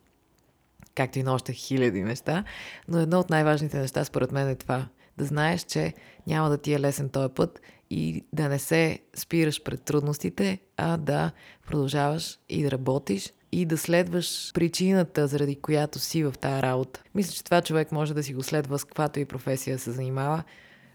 както 0.96 1.20
и 1.20 1.24
на 1.24 1.34
още 1.34 1.54
хиляди 1.54 2.04
неща. 2.04 2.44
Но 2.88 3.00
едно 3.00 3.20
от 3.20 3.30
най-важните 3.30 3.80
неща 3.80 4.06
според 4.06 4.32
мен 4.32 4.50
е 4.50 4.56
това. 4.56 4.88
Да 5.18 5.26
знаеш, 5.26 5.64
че 5.64 5.94
няма 6.28 6.50
да 6.50 6.58
ти 6.58 6.74
е 6.74 6.80
лесен 6.80 7.10
този 7.10 7.34
път 7.34 7.62
и 7.90 8.26
да 8.34 8.50
не 8.50 8.60
се 8.60 9.00
спираш 9.16 9.64
пред 9.64 9.84
трудностите, 9.84 10.60
а 10.78 10.98
да 10.98 11.32
продължаваш 11.68 12.40
и 12.50 12.64
да 12.64 12.72
работиш 12.72 13.34
и 13.52 13.66
да 13.66 13.78
следваш 13.78 14.52
причината, 14.54 15.28
заради 15.28 15.56
която 15.56 16.00
си 16.00 16.24
в 16.24 16.34
тази 16.42 16.62
работа. 16.62 17.04
Мисля, 17.16 17.34
че 17.34 17.44
това 17.44 17.62
човек 17.62 17.92
може 17.92 18.14
да 18.14 18.24
си 18.24 18.34
го 18.34 18.44
следва 18.44 18.80
с 18.80 18.84
каквато 18.84 19.20
и 19.20 19.26
професия 19.26 19.80
се 19.80 19.92
занимава, 19.92 20.44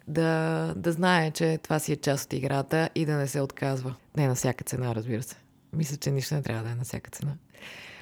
да, 0.09 0.73
да 0.77 0.93
знае, 0.93 1.31
че 1.31 1.59
това 1.63 1.79
си 1.79 1.93
е 1.93 1.97
част 1.97 2.25
от 2.25 2.33
играта 2.33 2.91
и 2.95 3.07
да 3.07 3.15
не 3.15 3.27
се 3.27 3.41
отказва. 3.41 3.95
Не 4.17 4.29
на 4.29 4.35
всяка 4.35 4.65
цена, 4.65 4.95
разбира 4.95 5.23
се. 5.23 5.37
Мисля, 5.73 5.97
че 5.97 6.11
нищо 6.11 6.35
не 6.35 6.43
трябва 6.43 6.65
да 6.65 6.71
е 6.71 6.75
на 6.75 6.85
всяка 6.85 7.11
цена. 7.11 7.33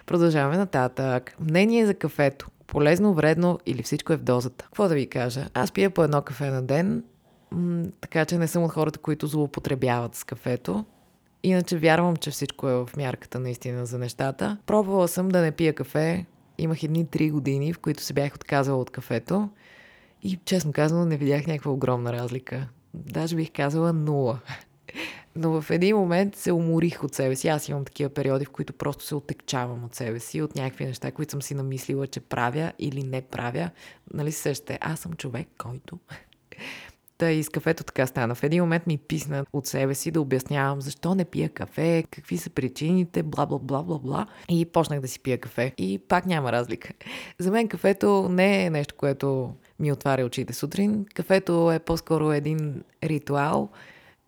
Продължаваме 0.06 0.56
нататък. 0.56 1.36
Мнение 1.40 1.86
за 1.86 1.94
кафето. 1.94 2.48
Полезно, 2.66 3.14
вредно 3.14 3.58
или 3.66 3.82
всичко 3.82 4.12
е 4.12 4.16
в 4.16 4.22
дозата? 4.22 4.64
Какво 4.64 4.88
да 4.88 4.94
ви 4.94 5.06
кажа? 5.06 5.48
Аз 5.54 5.72
пия 5.72 5.90
по 5.90 6.04
едно 6.04 6.22
кафе 6.22 6.50
на 6.50 6.62
ден, 6.62 7.04
м- 7.50 7.84
така 8.00 8.24
че 8.24 8.38
не 8.38 8.48
съм 8.48 8.62
от 8.62 8.72
хората, 8.72 8.98
които 8.98 9.26
злоупотребяват 9.26 10.14
с 10.14 10.24
кафето. 10.24 10.84
Иначе 11.42 11.78
вярвам, 11.78 12.16
че 12.16 12.30
всичко 12.30 12.68
е 12.68 12.74
в 12.74 12.90
мярката 12.96 13.38
наистина 13.38 13.86
за 13.86 13.98
нещата. 13.98 14.58
Пробвала 14.66 15.08
съм 15.08 15.28
да 15.28 15.40
не 15.40 15.52
пия 15.52 15.72
кафе. 15.72 16.26
Имах 16.58 16.82
едни 16.82 17.06
три 17.06 17.30
години, 17.30 17.72
в 17.72 17.78
които 17.78 18.02
се 18.02 18.12
бях 18.12 18.34
отказала 18.34 18.80
от 18.80 18.90
кафето. 18.90 19.48
И 20.24 20.38
честно 20.44 20.72
казано 20.72 21.04
не 21.04 21.16
видях 21.16 21.46
някаква 21.46 21.72
огромна 21.72 22.12
разлика. 22.12 22.68
Даже 22.94 23.36
бих 23.36 23.52
казала 23.52 23.92
нула. 23.92 24.40
Но 25.36 25.60
в 25.60 25.70
един 25.70 25.96
момент 25.96 26.36
се 26.36 26.52
уморих 26.52 27.04
от 27.04 27.14
себе 27.14 27.36
си. 27.36 27.48
Аз 27.48 27.68
имам 27.68 27.84
такива 27.84 28.10
периоди, 28.10 28.44
в 28.44 28.50
които 28.50 28.72
просто 28.72 29.04
се 29.04 29.14
отекчавам 29.14 29.84
от 29.84 29.94
себе 29.94 30.20
си, 30.20 30.42
от 30.42 30.54
някакви 30.56 30.84
неща, 30.84 31.10
които 31.10 31.30
съм 31.30 31.42
си 31.42 31.54
намислила, 31.54 32.06
че 32.06 32.20
правя 32.20 32.72
или 32.78 33.02
не 33.02 33.22
правя. 33.22 33.70
Нали 34.14 34.32
се 34.32 34.42
сещате? 34.42 34.78
Аз 34.80 35.00
съм 35.00 35.12
човек, 35.12 35.48
който 35.58 35.98
Та 37.18 37.30
и 37.30 37.42
с 37.42 37.48
кафето 37.48 37.84
така 37.84 38.06
стана. 38.06 38.34
В 38.34 38.42
един 38.42 38.62
момент 38.62 38.86
ми 38.86 38.98
писна 38.98 39.46
от 39.52 39.66
себе 39.66 39.94
си 39.94 40.10
да 40.10 40.20
обяснявам 40.20 40.80
защо 40.80 41.14
не 41.14 41.24
пия 41.24 41.48
кафе, 41.48 42.04
какви 42.10 42.38
са 42.38 42.50
причините, 42.50 43.22
бла 43.22 43.46
бла 43.46 43.58
бла 43.58 43.82
бла 43.82 43.98
бла. 43.98 44.26
И 44.48 44.64
почнах 44.64 45.00
да 45.00 45.08
си 45.08 45.20
пия 45.20 45.38
кафе. 45.38 45.72
И 45.78 45.98
пак 46.08 46.26
няма 46.26 46.52
разлика. 46.52 46.92
За 47.38 47.50
мен 47.50 47.68
кафето 47.68 48.28
не 48.28 48.64
е 48.64 48.70
нещо, 48.70 48.94
което 48.98 49.54
ми 49.80 49.92
отваря 49.92 50.24
очите 50.24 50.52
сутрин. 50.52 51.06
Кафето 51.14 51.72
е 51.72 51.78
по-скоро 51.78 52.32
един 52.32 52.84
ритуал, 53.04 53.68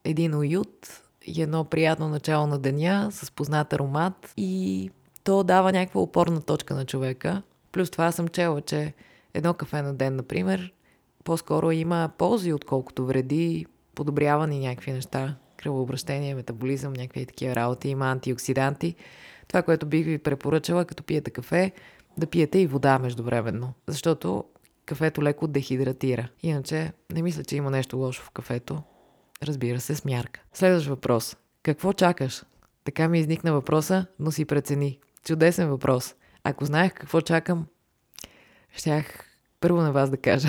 един 0.05 0.35
уют 0.35 1.03
и 1.27 1.43
едно 1.43 1.65
приятно 1.65 2.09
начало 2.09 2.47
на 2.47 2.59
деня 2.59 3.09
с 3.13 3.31
познат 3.31 3.73
аромат 3.73 4.33
и 4.37 4.91
то 5.25 5.45
дава 5.45 5.73
някаква 5.73 6.01
опорна 6.01 6.43
точка 6.43 6.75
на 6.75 6.85
човека. 6.85 7.43
Плюс 7.73 7.91
това 7.91 8.13
съм 8.13 8.29
чела, 8.29 8.61
че 8.61 8.95
едно 9.35 9.55
кафе 9.55 9.83
на 9.83 9.95
ден, 9.95 10.17
например, 10.17 10.73
по-скоро 11.25 11.71
има 11.71 12.11
ползи, 12.19 12.53
отколкото 12.53 13.07
вреди, 13.07 13.67
подобряване 13.95 14.59
някакви 14.59 14.93
неща, 14.93 15.37
кръвообращение, 15.57 16.35
метаболизъм, 16.35 16.93
някакви 16.93 17.27
такива 17.27 17.57
работи, 17.57 17.89
има 17.89 18.11
антиоксиданти. 18.11 18.95
Това, 19.49 19.63
което 19.63 19.87
бих 19.87 20.07
ви 20.07 20.19
препоръчала, 20.19 20.85
като 20.85 21.03
пиете 21.03 21.31
кафе, 21.31 21.73
да 22.19 22.27
пиете 22.27 22.59
и 22.59 22.67
вода 22.67 22.99
междувременно. 22.99 23.73
Защото 23.87 24.45
кафето 24.87 25.23
леко 25.23 25.47
дехидратира. 25.47 26.29
Иначе 26.43 26.93
не 27.13 27.23
мисля, 27.23 27.45
че 27.45 27.57
има 27.57 27.71
нещо 27.71 27.97
лошо 27.97 28.23
в 28.23 28.31
кафето. 28.31 28.83
Разбира 29.43 29.81
се, 29.81 29.95
с 29.95 30.05
мярка. 30.05 30.41
Следващ 30.53 30.87
въпрос. 30.87 31.37
Какво 31.63 31.93
чакаш? 31.93 32.43
Така 32.85 33.09
ми 33.09 33.19
изникна 33.19 33.53
въпроса, 33.53 34.07
но 34.19 34.31
си 34.31 34.45
прецени. 34.45 34.99
Чудесен 35.25 35.69
въпрос. 35.69 36.15
Ако 36.45 36.65
знаех 36.65 36.95
какво 36.95 37.21
чакам, 37.21 37.67
щях 38.77 39.25
първо 39.61 39.81
на 39.83 39.93
вас 39.93 40.11
да 40.11 40.17
кажа. 40.17 40.49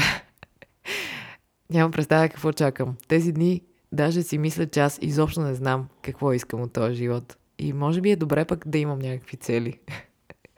Нямам 1.70 1.92
представа 1.92 2.30
какво 2.30 2.52
чакам. 2.52 2.96
Тези 3.08 3.32
дни 3.32 3.62
даже 3.92 4.24
си 4.24 4.38
мисля, 4.38 4.68
че 4.68 4.80
аз 4.80 5.00
изобщо 5.02 5.42
не 5.42 5.54
знам 5.54 5.88
какво 6.02 6.34
искам 6.34 6.62
от 6.62 6.74
този 6.74 6.96
живот. 6.96 7.38
И 7.60 7.74
може 7.74 8.02
би 8.02 8.12
е 8.12 8.16
добре 8.16 8.46
пък 8.46 8.68
да 8.68 8.78
имам 8.78 9.00
някакви 9.00 9.38
цели. 9.38 9.80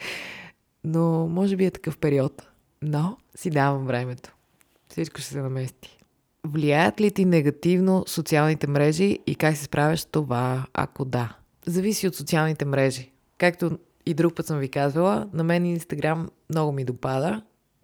Но 0.84 1.28
може 1.28 1.56
би 1.56 1.66
е 1.66 1.72
такъв 1.72 1.98
период. 1.98 2.48
Но 2.84 3.18
си 3.36 3.50
давам 3.50 3.86
времето. 3.86 4.36
Всичко 4.90 5.22
ще 5.22 5.30
се 5.30 5.42
намести. 5.42 5.98
Влияят 6.48 7.02
ли 7.02 7.12
ти 7.12 7.26
негативно 7.26 8.04
социалните 8.08 8.68
мрежи 8.68 9.20
и 9.28 9.36
как 9.36 9.58
се 9.58 9.64
справяш 9.64 10.00
с 10.00 10.06
това, 10.06 10.66
ако 10.74 11.06
да? 11.06 11.38
Зависи 11.66 12.08
от 12.08 12.16
социалните 12.16 12.66
мрежи. 12.66 13.12
Както 13.38 13.80
и 14.06 14.14
друг 14.14 14.36
път 14.36 14.46
съм 14.46 14.60
ви 14.60 14.70
казвала, 14.70 15.30
на 15.34 15.44
мен 15.44 15.66
Инстаграм 15.66 16.30
много 16.50 16.72
ми 16.72 16.84
допада, 16.84 17.42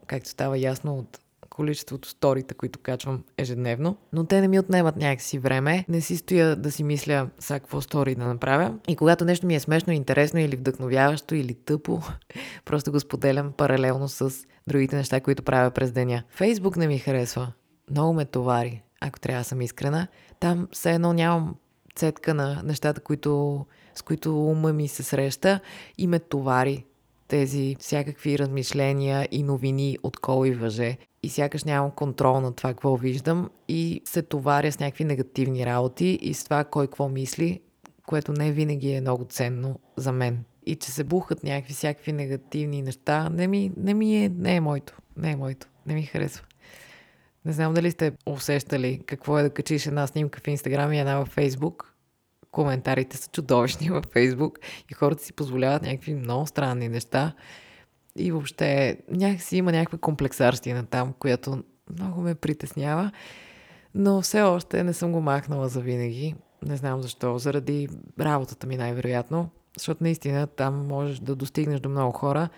както 0.08 0.30
става 0.30 0.58
ясно 0.58 0.98
от 0.98 1.20
количеството 1.56 2.10
сторита, 2.10 2.54
които 2.54 2.80
качвам 2.80 3.24
ежедневно, 3.38 3.98
но 4.14 4.24
те 4.24 4.42
не 4.42 4.48
ми 4.48 4.60
отнемат 4.60 4.96
някакси 4.96 5.40
време. 5.40 5.86
Не 5.90 6.02
си 6.02 6.18
стоя 6.18 6.56
да 6.56 6.72
си 6.72 6.84
мисля 6.84 7.30
сега 7.40 7.60
какво 7.60 7.82
стори 7.82 8.16
да 8.16 8.26
направя. 8.26 8.74
И 8.88 8.96
когато 8.96 9.26
нещо 9.26 9.48
ми 9.48 9.56
е 9.56 9.60
смешно, 9.60 9.94
интересно 9.94 10.40
или 10.40 10.56
вдъхновяващо 10.56 11.36
или 11.36 11.54
тъпо, 11.54 12.02
просто 12.66 12.92
го 12.92 13.00
споделям 13.00 13.52
паралелно 13.52 14.08
с 14.08 14.34
другите 14.68 14.96
неща, 14.96 15.20
които 15.20 15.44
правя 15.44 15.72
през 15.72 15.92
деня. 15.92 16.24
Фейсбук 16.30 16.78
не 16.78 16.88
ми 16.88 17.00
харесва. 17.00 17.52
Много 17.92 18.14
ме 18.14 18.26
товари, 18.26 18.84
ако 19.02 19.20
трябва 19.20 19.42
да 19.42 19.46
съм 19.46 19.62
искрена. 19.62 20.08
Там 20.40 20.68
все 20.72 20.92
едно 20.92 21.14
нямам 21.14 21.56
цетка 21.96 22.34
на 22.34 22.62
нещата, 22.64 23.02
които, 23.02 23.66
с 23.96 24.02
които 24.02 24.46
ума 24.46 24.74
ми 24.74 24.88
се 24.88 25.04
среща 25.04 25.60
и 25.98 26.08
ме 26.08 26.20
товари 26.20 26.86
тези 27.28 27.76
всякакви 27.80 28.40
размишления 28.40 29.28
и 29.32 29.44
новини 29.44 29.98
от 30.04 30.18
кол 30.18 30.46
и 30.46 30.52
въже 30.52 30.98
и 31.24 31.30
сякаш 31.30 31.64
нямам 31.64 31.92
контрол 31.92 32.42
на 32.42 32.54
това 32.54 32.70
какво 32.70 32.96
виждам 32.96 33.50
и 33.68 34.02
се 34.06 34.22
товаря 34.22 34.72
с 34.72 34.80
някакви 34.80 35.04
негативни 35.04 35.66
работи 35.66 36.20
и 36.22 36.34
с 36.34 36.44
това 36.44 36.64
кой 36.64 36.88
какво 36.88 37.10
мисли, 37.10 37.60
което 38.06 38.34
не 38.34 38.52
винаги 38.52 38.92
е 38.92 39.02
много 39.02 39.26
ценно 39.26 39.80
за 39.98 40.12
мен. 40.12 40.44
И 40.66 40.76
че 40.76 40.92
се 40.92 41.04
бухат 41.04 41.44
някакви 41.44 41.74
всякакви 41.74 42.14
негативни 42.14 42.82
неща, 42.82 43.30
не 43.30 43.48
ми, 43.48 43.72
не 43.78 43.94
ми 43.94 44.26
е, 44.26 44.30
не 44.30 44.56
е 44.56 44.62
моето. 44.62 44.98
Не 45.18 45.32
е 45.32 45.36
моето. 45.36 45.68
Не 45.86 45.94
ми 45.94 46.04
харесва. 46.04 46.46
Не 47.46 47.54
знам 47.54 47.74
дали 47.74 47.92
сте 47.92 48.12
усещали 48.26 49.02
какво 49.06 49.40
е 49.40 49.44
да 49.44 49.50
качиш 49.50 49.88
една 49.88 50.08
снимка 50.08 50.40
в 50.44 50.48
Инстаграм 50.48 50.94
и 50.94 51.00
една 51.00 51.18
във 51.18 51.28
Фейсбук. 51.28 51.95
Коментарите 52.56 53.18
са 53.18 53.30
чудовищни 53.32 53.90
във 53.90 54.06
Фейсбук 54.06 54.60
и 54.92 54.94
хората 54.94 55.24
си 55.24 55.34
позволяват 55.34 55.82
някакви 55.82 56.14
много 56.14 56.48
странни 56.48 56.90
неща. 56.90 57.34
И 58.16 58.32
въобще 58.32 58.98
някакси 59.12 59.58
има 59.58 59.72
някаква 59.72 59.98
комплексарщина 59.98 60.86
там, 60.86 61.14
която 61.20 61.64
много 62.00 62.22
ме 62.22 62.36
притеснява. 62.36 63.12
Но 63.96 64.22
все 64.22 64.42
още 64.42 64.84
не 64.84 64.94
съм 64.94 65.12
го 65.12 65.22
махнала 65.22 65.68
за 65.68 65.82
винаги. 65.82 66.36
Не 66.66 66.78
знам 66.78 67.02
защо. 67.02 67.38
Заради 67.38 67.90
работата 68.20 68.68
ми 68.68 68.78
най-вероятно. 68.78 69.50
Защото 69.78 70.04
наистина 70.04 70.48
там 70.48 70.88
можеш 70.88 71.20
да 71.20 71.36
достигнеш 71.36 71.80
до 71.80 71.90
много 71.90 72.12
хора. 72.12 72.50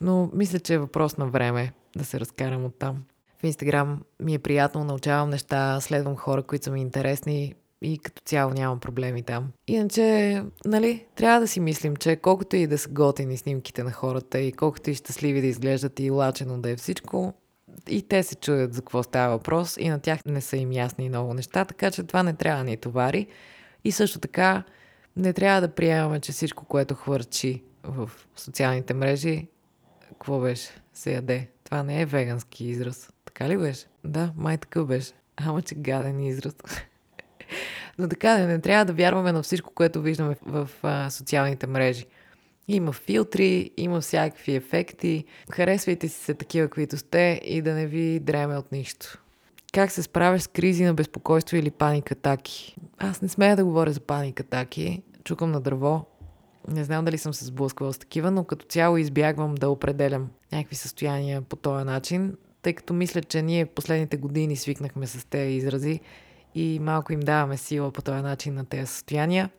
Но 0.00 0.30
мисля, 0.34 0.60
че 0.60 0.74
е 0.74 0.78
въпрос 0.78 1.16
на 1.16 1.26
време 1.26 1.72
да 1.96 2.04
се 2.04 2.20
разкарам 2.20 2.64
от 2.64 2.78
там. 2.78 3.04
В 3.40 3.44
Инстаграм 3.44 4.02
ми 4.20 4.34
е 4.34 4.38
приятно, 4.38 4.84
научавам 4.84 5.30
неща, 5.30 5.80
следвам 5.80 6.16
хора, 6.16 6.42
които 6.42 6.64
са 6.64 6.70
ми 6.70 6.80
интересни 6.80 7.54
и 7.82 7.98
като 7.98 8.22
цяло 8.24 8.52
нямам 8.52 8.80
проблеми 8.80 9.22
там. 9.22 9.52
Иначе, 9.68 10.42
нали, 10.64 11.06
трябва 11.14 11.40
да 11.40 11.48
си 11.48 11.60
мислим, 11.60 11.96
че 11.96 12.16
колкото 12.16 12.56
и 12.56 12.66
да 12.66 12.78
са 12.78 12.88
готини 12.88 13.36
снимките 13.36 13.82
на 13.82 13.92
хората 13.92 14.40
и 14.40 14.52
колкото 14.52 14.90
и 14.90 14.94
щастливи 14.94 15.40
да 15.40 15.46
изглеждат 15.46 16.00
и 16.00 16.10
лачено 16.10 16.60
да 16.60 16.70
е 16.70 16.76
всичко, 16.76 17.34
и 17.88 18.02
те 18.02 18.22
се 18.22 18.34
чудят 18.34 18.74
за 18.74 18.80
какво 18.80 19.02
става 19.02 19.36
въпрос 19.36 19.76
и 19.76 19.88
на 19.88 20.00
тях 20.00 20.20
не 20.26 20.40
са 20.40 20.56
им 20.56 20.72
ясни 20.72 21.08
много 21.08 21.34
неща, 21.34 21.64
така 21.64 21.90
че 21.90 22.02
това 22.02 22.22
не 22.22 22.34
трябва 22.34 22.64
да 22.64 22.70
ни 22.70 22.76
товари. 22.76 23.26
И 23.84 23.92
също 23.92 24.18
така 24.18 24.62
не 25.16 25.32
трябва 25.32 25.60
да 25.60 25.74
приемаме, 25.74 26.20
че 26.20 26.32
всичко, 26.32 26.64
което 26.64 26.94
хвърчи 26.94 27.62
в 27.82 28.10
социалните 28.36 28.94
мрежи, 28.94 29.48
какво 30.08 30.40
беше? 30.40 30.68
Се 30.94 31.12
яде. 31.12 31.48
Това 31.64 31.82
не 31.82 32.02
е 32.02 32.06
вегански 32.06 32.64
израз. 32.64 33.10
Така 33.24 33.48
ли 33.48 33.58
беше? 33.58 33.86
Да, 34.04 34.32
май 34.36 34.58
такъв 34.58 34.86
беше. 34.86 35.12
Ама 35.36 35.62
че 35.62 35.74
гаден 35.74 36.20
израз. 36.20 36.54
Но 38.00 38.08
така 38.08 38.38
не, 38.38 38.46
не 38.46 38.60
трябва 38.60 38.84
да 38.84 38.92
вярваме 38.92 39.32
на 39.32 39.42
всичко, 39.42 39.74
което 39.74 40.02
виждаме 40.02 40.36
в, 40.46 40.66
в 40.66 40.70
а, 40.82 41.10
социалните 41.10 41.66
мрежи. 41.66 42.06
Има 42.68 42.92
филтри, 42.92 43.70
има 43.76 44.00
всякакви 44.00 44.54
ефекти. 44.54 45.24
Харесвайте 45.52 46.08
си 46.08 46.24
се 46.24 46.34
такива, 46.34 46.68
които 46.68 46.96
сте 46.96 47.40
и 47.44 47.62
да 47.62 47.74
не 47.74 47.86
ви 47.86 48.20
дреме 48.20 48.56
от 48.56 48.72
нищо. 48.72 49.18
Как 49.72 49.90
се 49.90 50.02
справяш 50.02 50.42
с 50.42 50.46
кризи 50.46 50.84
на 50.84 50.94
безпокойство 50.94 51.56
или 51.56 51.70
паника 51.70 52.14
атаки? 52.14 52.76
Аз 52.98 53.22
не 53.22 53.28
смея 53.28 53.56
да 53.56 53.64
говоря 53.64 53.92
за 53.92 54.00
паника 54.00 54.42
атаки. 54.42 55.02
Чукам 55.24 55.50
на 55.50 55.60
дърво. 55.60 56.06
Не 56.68 56.84
знам 56.84 57.04
дали 57.04 57.18
съм 57.18 57.34
се 57.34 57.44
сблъсквала 57.44 57.92
с 57.92 57.98
такива, 57.98 58.30
но 58.30 58.44
като 58.44 58.66
цяло 58.66 58.96
избягвам 58.96 59.54
да 59.54 59.68
определям 59.68 60.28
някакви 60.52 60.76
състояния 60.76 61.42
по 61.42 61.56
този 61.56 61.84
начин, 61.84 62.36
тъй 62.62 62.72
като 62.72 62.94
мисля, 62.94 63.22
че 63.22 63.42
ние 63.42 63.66
последните 63.66 64.16
години 64.16 64.56
свикнахме 64.56 65.06
с 65.06 65.24
тези 65.24 65.52
изрази 65.52 66.00
и 66.54 66.78
малко 66.82 67.12
им 67.12 67.20
даваме 67.20 67.56
сила 67.56 67.90
по 67.90 68.02
този 68.02 68.22
начин 68.22 68.54
на 68.54 68.64
тези 68.64 68.86
състояния. 68.86 69.50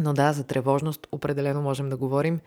Но 0.00 0.12
да, 0.12 0.32
за 0.32 0.44
тревожност 0.44 1.06
определено 1.12 1.62
можем 1.62 1.88
да 1.88 1.96
говорим. 1.96 2.40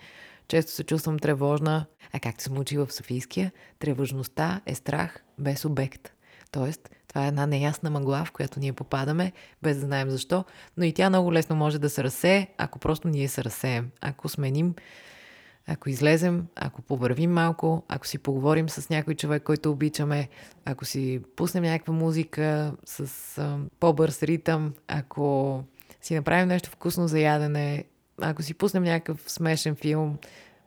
Често 0.48 0.72
се 0.72 0.84
чувствам 0.84 1.20
тревожна, 1.20 1.86
а 2.14 2.20
както 2.20 2.44
съм 2.44 2.58
учила 2.58 2.86
в 2.86 2.94
Софийския, 2.94 3.52
тревожността 3.80 4.62
е 4.66 4.76
страх 4.76 5.24
без 5.38 5.66
обект. 5.66 6.12
Тоест, 6.52 6.90
това 7.08 7.26
е 7.26 7.28
една 7.28 7.46
неясна 7.46 7.90
мъгла, 7.90 8.26
в 8.26 8.32
която 8.32 8.60
ние 8.60 8.74
попадаме, 8.74 9.32
без 9.62 9.78
да 9.78 9.86
знаем 9.86 10.10
защо, 10.10 10.46
но 10.78 10.84
и 10.84 10.94
тя 10.94 11.10
много 11.10 11.34
лесно 11.34 11.56
може 11.56 11.80
да 11.80 11.90
се 11.90 12.04
разсее, 12.04 12.48
ако 12.58 12.80
просто 12.80 13.08
ние 13.08 13.28
се 13.28 13.44
разсеем. 13.44 13.92
Ако 14.02 14.30
сменим, 14.30 14.76
ако 15.70 15.90
излезем, 15.90 16.46
ако 16.56 16.82
повървим 16.82 17.32
малко, 17.32 17.84
ако 17.88 18.08
си 18.08 18.18
поговорим 18.18 18.70
с 18.70 18.90
някой 18.90 19.16
човек, 19.16 19.44
който 19.44 19.72
обичаме, 19.72 20.30
ако 20.66 20.86
си 20.86 21.22
пуснем 21.36 21.64
някаква 21.64 21.94
музика 21.94 22.74
с 22.86 23.38
а, 23.38 23.58
по-бърз 23.80 24.24
ритъм, 24.24 24.74
ако 24.88 25.64
си 26.02 26.16
направим 26.16 26.48
нещо 26.48 26.70
вкусно 26.70 27.08
за 27.08 27.20
ядене, 27.20 27.84
ако 28.22 28.44
си 28.44 28.54
пуснем 28.54 28.84
някакъв 28.84 29.32
смешен 29.32 29.76
филм, 29.76 30.18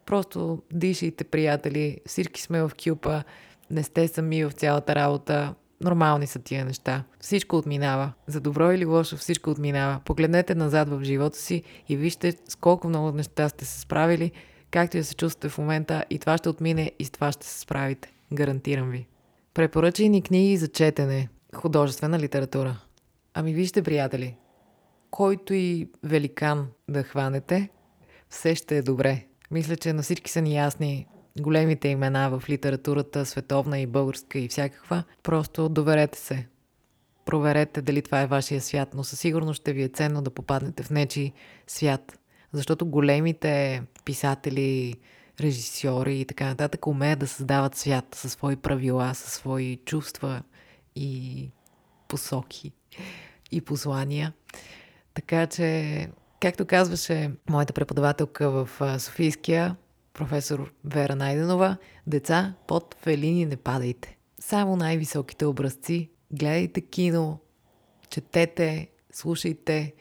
просто 0.07 0.62
дишайте, 0.73 1.25
приятели, 1.25 1.99
всички 2.07 2.43
сме 2.43 2.62
в 2.62 2.71
кюпа, 2.85 3.23
не 3.71 3.83
сте 3.83 4.09
сами 4.09 4.45
в 4.45 4.53
цялата 4.53 4.95
работа, 4.95 5.55
Нормални 5.85 6.27
са 6.27 6.38
тия 6.38 6.65
неща. 6.65 7.05
Всичко 7.21 7.57
отминава. 7.57 8.12
За 8.27 8.41
добро 8.41 8.73
или 8.73 8.85
лошо 8.85 9.17
всичко 9.17 9.51
отминава. 9.51 10.01
Погледнете 10.05 10.55
назад 10.55 10.88
в 10.88 11.05
живота 11.05 11.38
си 11.38 11.62
и 11.88 11.97
вижте 11.97 12.33
с 12.49 12.57
колко 12.57 12.88
много 12.88 13.12
неща 13.12 13.49
сте 13.49 13.65
се 13.65 13.81
справили, 13.81 14.33
както 14.73 14.97
и 14.97 15.01
да 15.01 15.05
се 15.05 15.15
чувствате 15.15 15.49
в 15.49 15.59
момента 15.59 16.05
и 16.11 16.19
това 16.19 16.39
ще 16.39 16.49
отмине 16.49 16.93
и 16.99 17.05
с 17.05 17.11
това 17.11 17.33
ще 17.33 17.47
се 17.47 17.59
справите. 17.59 18.13
Гарантирам 18.33 18.91
ви. 18.91 19.07
Препоръчени 19.55 20.23
книги 20.23 20.57
за 20.57 20.69
четене. 20.69 21.29
Художествена 21.55 22.19
литература. 22.19 22.81
Ами 23.35 23.55
вижте, 23.55 23.83
приятели, 23.83 24.37
който 25.11 25.55
и 25.55 25.89
великан 26.03 26.69
да 26.89 27.03
хванете, 27.03 27.69
все 28.29 28.55
ще 28.55 28.77
е 28.77 28.83
добре. 28.83 29.27
Мисля, 29.51 29.77
че 29.77 29.93
на 29.93 30.03
всички 30.03 30.31
са 30.31 30.41
ни 30.41 30.55
ясни 30.55 31.07
големите 31.41 31.89
имена 31.89 32.31
в 32.31 32.49
литературата, 32.49 33.27
световна 33.27 33.81
и 33.81 33.87
българска 33.87 34.39
и 34.39 34.49
всякаква, 34.49 35.05
просто 35.23 35.69
доверете 35.69 36.19
се. 36.19 36.47
Проверете 37.25 37.83
дали 37.83 38.03
това 38.03 38.21
е 38.21 38.27
вашия 38.27 38.61
свят, 38.61 38.89
но 38.95 39.05
със 39.05 39.21
сигурност 39.21 39.61
ще 39.61 39.73
ви 39.73 39.83
е 39.83 39.89
ценно 39.89 40.23
да 40.23 40.31
попаднете 40.31 40.83
в 40.83 40.91
нечи 40.91 41.33
свят. 41.67 42.19
Защото 42.53 42.87
големите 42.87 43.83
писатели, 44.05 44.95
режисьори 45.41 46.21
и 46.21 46.25
така 46.25 46.47
нататък 46.47 46.87
умеят 46.87 47.19
да 47.19 47.27
създават 47.27 47.77
свят 47.77 48.05
със 48.15 48.33
свои 48.33 48.57
правила, 48.57 49.15
със 49.15 49.33
свои 49.33 49.77
чувства 49.77 50.43
и 50.97 51.51
посоки 52.09 52.73
и 53.51 53.61
послания. 53.61 54.33
Така 55.15 55.47
че, 55.47 56.09
както 56.41 56.67
казваше 56.67 57.31
моята 57.51 57.73
преподавателка 57.73 58.51
в 58.51 58.69
Софийския, 58.99 59.77
професор 60.15 60.73
Вера 60.85 61.17
Найденова, 61.17 61.77
деца 62.07 62.55
под 62.67 62.97
фелини 63.01 63.47
не 63.47 63.57
падайте. 63.57 64.17
Само 64.41 64.77
най-високите 64.77 65.47
образци. 65.47 66.11
Гледайте 66.33 66.81
кино, 66.81 67.38
четете, 68.09 68.88
слушайте 69.12 69.95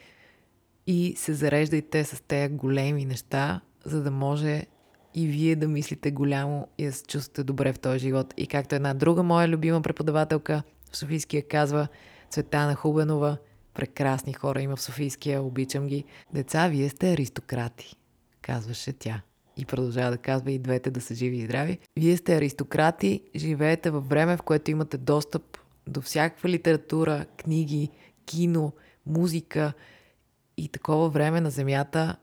и 0.88 1.14
се 1.18 1.34
зареждайте 1.34 2.04
с 2.04 2.22
тези 2.28 2.54
големи 2.54 3.06
неща, 3.06 3.62
за 3.86 4.04
да 4.04 4.12
може 4.12 4.66
и 5.14 5.28
вие 5.28 5.56
да 5.56 5.68
мислите 5.68 6.12
голямо 6.12 6.68
и 6.78 6.86
да 6.86 6.94
се 6.94 7.04
чувствате 7.04 7.44
добре 7.44 7.74
в 7.74 7.80
този 7.80 8.00
живот. 8.00 8.34
И 8.38 8.48
както 8.48 8.76
една 8.76 8.94
друга 8.94 9.24
моя 9.24 9.48
любима 9.48 9.82
преподавателка 9.82 10.64
в 10.92 10.98
Софийския 10.98 11.48
казва, 11.48 11.88
Цветана 12.30 12.76
Хубенова, 12.76 13.38
прекрасни 13.74 14.34
хора 14.34 14.62
има 14.62 14.76
в 14.76 14.82
Софийския, 14.82 15.42
обичам 15.42 15.88
ги. 15.88 16.04
Деца, 16.34 16.68
вие 16.68 16.90
сте 16.90 17.14
аристократи, 17.14 17.96
казваше 18.42 18.94
тя 18.94 19.22
и 19.58 19.66
продължава 19.66 20.12
да 20.12 20.18
казва 20.18 20.52
и 20.52 20.60
двете 20.60 20.92
да 20.92 21.02
са 21.02 21.16
живи 21.16 21.38
и 21.38 21.46
здрави. 21.46 21.80
Вие 22.00 22.18
сте 22.18 22.36
аристократи, 22.36 23.22
живеете 23.36 23.90
във 23.90 24.10
време, 24.10 24.38
в 24.38 24.42
което 24.42 24.72
имате 24.72 24.98
достъп 24.98 25.58
до 25.88 26.02
всякаква 26.02 26.50
литература, 26.50 27.26
книги, 27.38 27.90
кино, 28.26 28.74
музика 29.06 29.74
и 30.58 30.70
такова 30.70 31.10
време 31.10 31.42
на 31.42 31.50
Земята 31.50 32.16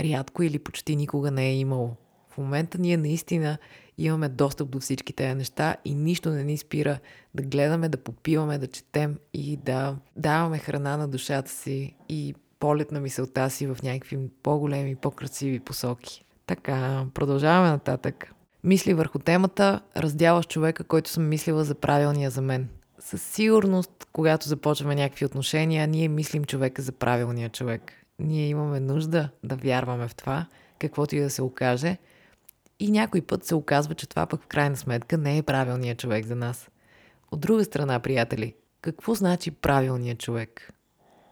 рядко 0.00 0.42
или 0.42 0.58
почти 0.58 0.96
никога 0.96 1.30
не 1.30 1.48
е 1.48 1.56
имало. 1.56 1.96
В 2.30 2.38
момента 2.38 2.78
ние 2.78 2.96
наистина 2.96 3.58
имаме 3.98 4.28
достъп 4.28 4.70
до 4.70 4.80
всички 4.80 5.12
тези 5.12 5.34
неща 5.34 5.76
и 5.84 5.94
нищо 5.94 6.30
не 6.30 6.44
ни 6.44 6.58
спира 6.58 6.98
да 7.34 7.42
гледаме, 7.42 7.88
да 7.88 7.98
попиваме, 7.98 8.58
да 8.58 8.66
четем 8.66 9.18
и 9.34 9.56
да 9.56 9.96
даваме 10.16 10.58
храна 10.58 10.96
на 10.96 11.08
душата 11.08 11.50
си 11.50 11.96
и 12.08 12.34
полет 12.58 12.92
на 12.92 13.00
мисълта 13.00 13.50
си 13.50 13.66
в 13.66 13.76
някакви 13.82 14.18
по-големи, 14.42 14.96
по-красиви 14.96 15.60
посоки. 15.60 16.24
Така, 16.46 17.06
продължаваме 17.14 17.68
нататък. 17.68 18.32
Мисли 18.64 18.94
върху 18.94 19.18
темата, 19.18 19.80
раздяваш 19.96 20.46
човека, 20.46 20.84
който 20.84 21.10
съм 21.10 21.28
мислила 21.28 21.64
за 21.64 21.74
правилния 21.74 22.30
за 22.30 22.42
мен. 22.42 22.68
Със 22.98 23.22
сигурност, 23.22 24.06
когато 24.12 24.48
започваме 24.48 24.94
някакви 24.94 25.24
отношения, 25.24 25.86
ние 25.86 26.08
мислим 26.08 26.44
човека 26.44 26.82
за 26.82 26.92
правилния 26.92 27.48
човек. 27.48 28.03
Ние 28.18 28.48
имаме 28.48 28.80
нужда 28.80 29.28
да 29.44 29.56
вярваме 29.56 30.08
в 30.08 30.14
това, 30.14 30.46
каквото 30.78 31.16
и 31.16 31.20
да 31.20 31.30
се 31.30 31.42
окаже. 31.42 31.98
И 32.80 32.90
някой 32.90 33.20
път 33.20 33.44
се 33.44 33.54
оказва, 33.54 33.94
че 33.94 34.08
това 34.08 34.26
пък 34.26 34.42
в 34.42 34.46
крайна 34.46 34.76
сметка 34.76 35.18
не 35.18 35.38
е 35.38 35.42
правилният 35.42 35.98
човек 35.98 36.26
за 36.26 36.36
нас. 36.36 36.70
От 37.30 37.40
друга 37.40 37.64
страна, 37.64 38.00
приятели, 38.00 38.54
какво 38.80 39.14
значи 39.14 39.50
правилният 39.50 40.18
човек? 40.18 40.74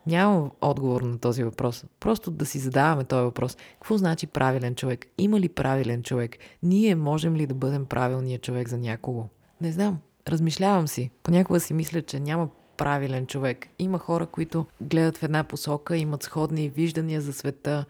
Нямам 0.07 0.51
отговор 0.61 1.03
на 1.03 1.19
този 1.19 1.45
въпрос. 1.45 1.85
Просто 2.01 2.31
да 2.31 2.47
си 2.47 2.59
задаваме 2.59 3.05
този 3.05 3.25
въпрос. 3.25 3.57
Какво 3.73 3.99
значи 3.99 4.27
правилен 4.27 4.75
човек? 4.75 5.07
Има 5.19 5.41
ли 5.41 5.49
правилен 5.49 6.03
човек? 6.03 6.37
Ние 6.63 6.95
можем 6.95 7.37
ли 7.37 7.47
да 7.47 7.55
бъдем 7.55 7.87
правилният 7.87 8.43
човек 8.43 8.69
за 8.69 8.79
някого? 8.79 9.29
Не 9.61 9.73
знам. 9.73 9.99
Размишлявам 10.29 10.89
си. 10.89 11.11
Понякога 11.23 11.61
си 11.61 11.75
мисля, 11.75 12.03
че 12.03 12.21
няма 12.21 12.49
правилен 12.83 13.27
човек. 13.27 13.67
Има 13.79 13.99
хора, 13.99 14.27
които 14.27 14.67
гледат 14.81 15.19
в 15.19 15.23
една 15.23 15.45
посока, 15.45 15.97
имат 15.97 16.23
сходни 16.23 16.69
виждания 16.69 17.21
за 17.21 17.33
света, 17.33 17.85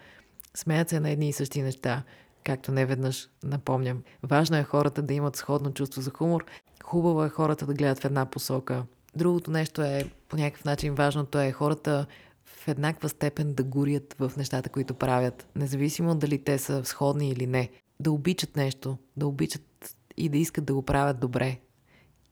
смеят 0.55 0.89
се 0.89 1.01
на 1.01 1.11
едни 1.11 1.29
и 1.29 1.33
същи 1.33 1.63
неща, 1.63 2.03
както 2.45 2.73
не 2.73 2.87
веднъж 2.87 3.29
напомням. 3.45 4.03
Важно 4.23 4.57
е 4.57 4.63
хората 4.63 5.03
да 5.03 5.15
имат 5.15 5.37
сходно 5.37 5.73
чувство 5.73 6.01
за 6.01 6.11
хумор. 6.11 6.45
Хубаво 6.85 7.25
е 7.25 7.29
хората 7.29 7.67
да 7.67 7.75
гледат 7.75 7.99
в 7.99 8.05
една 8.05 8.27
посока. 8.27 8.85
Другото 9.17 9.51
нещо 9.51 9.83
е, 9.83 10.11
по 10.29 10.37
някакъв 10.37 10.65
начин 10.65 10.95
важното 10.95 11.39
е 11.39 11.53
хората 11.53 12.07
в 12.45 12.69
еднаква 12.69 13.09
степен 13.09 13.55
да 13.55 13.63
горят 13.63 14.15
в 14.19 14.33
нещата, 14.37 14.69
които 14.69 14.95
правят, 14.95 15.47
независимо 15.57 16.15
дали 16.15 16.45
те 16.45 16.59
са 16.59 16.85
сходни 16.85 17.31
или 17.31 17.47
не. 17.47 17.71
Да 18.01 18.13
обичат 18.13 18.57
нещо, 18.57 18.99
да 19.17 19.27
обичат 19.27 19.97
и 20.17 20.29
да 20.29 20.39
искат 20.39 20.65
да 20.65 20.75
го 20.75 20.83
правят 20.83 21.21
добре. 21.21 21.59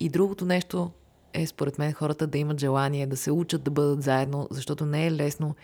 И 0.00 0.08
другото 0.08 0.44
нещо 0.44 0.90
е, 1.32 1.46
според 1.46 1.78
мен, 1.78 1.92
хората 1.92 2.26
да 2.26 2.38
имат 2.38 2.60
желание 2.60 3.06
да 3.06 3.16
се 3.16 3.32
учат 3.32 3.62
да 3.62 3.70
бъдат 3.70 4.02
заедно, 4.02 4.48
защото 4.50 4.86
не 4.86 5.06
е 5.06 5.12
лесно. 5.12 5.56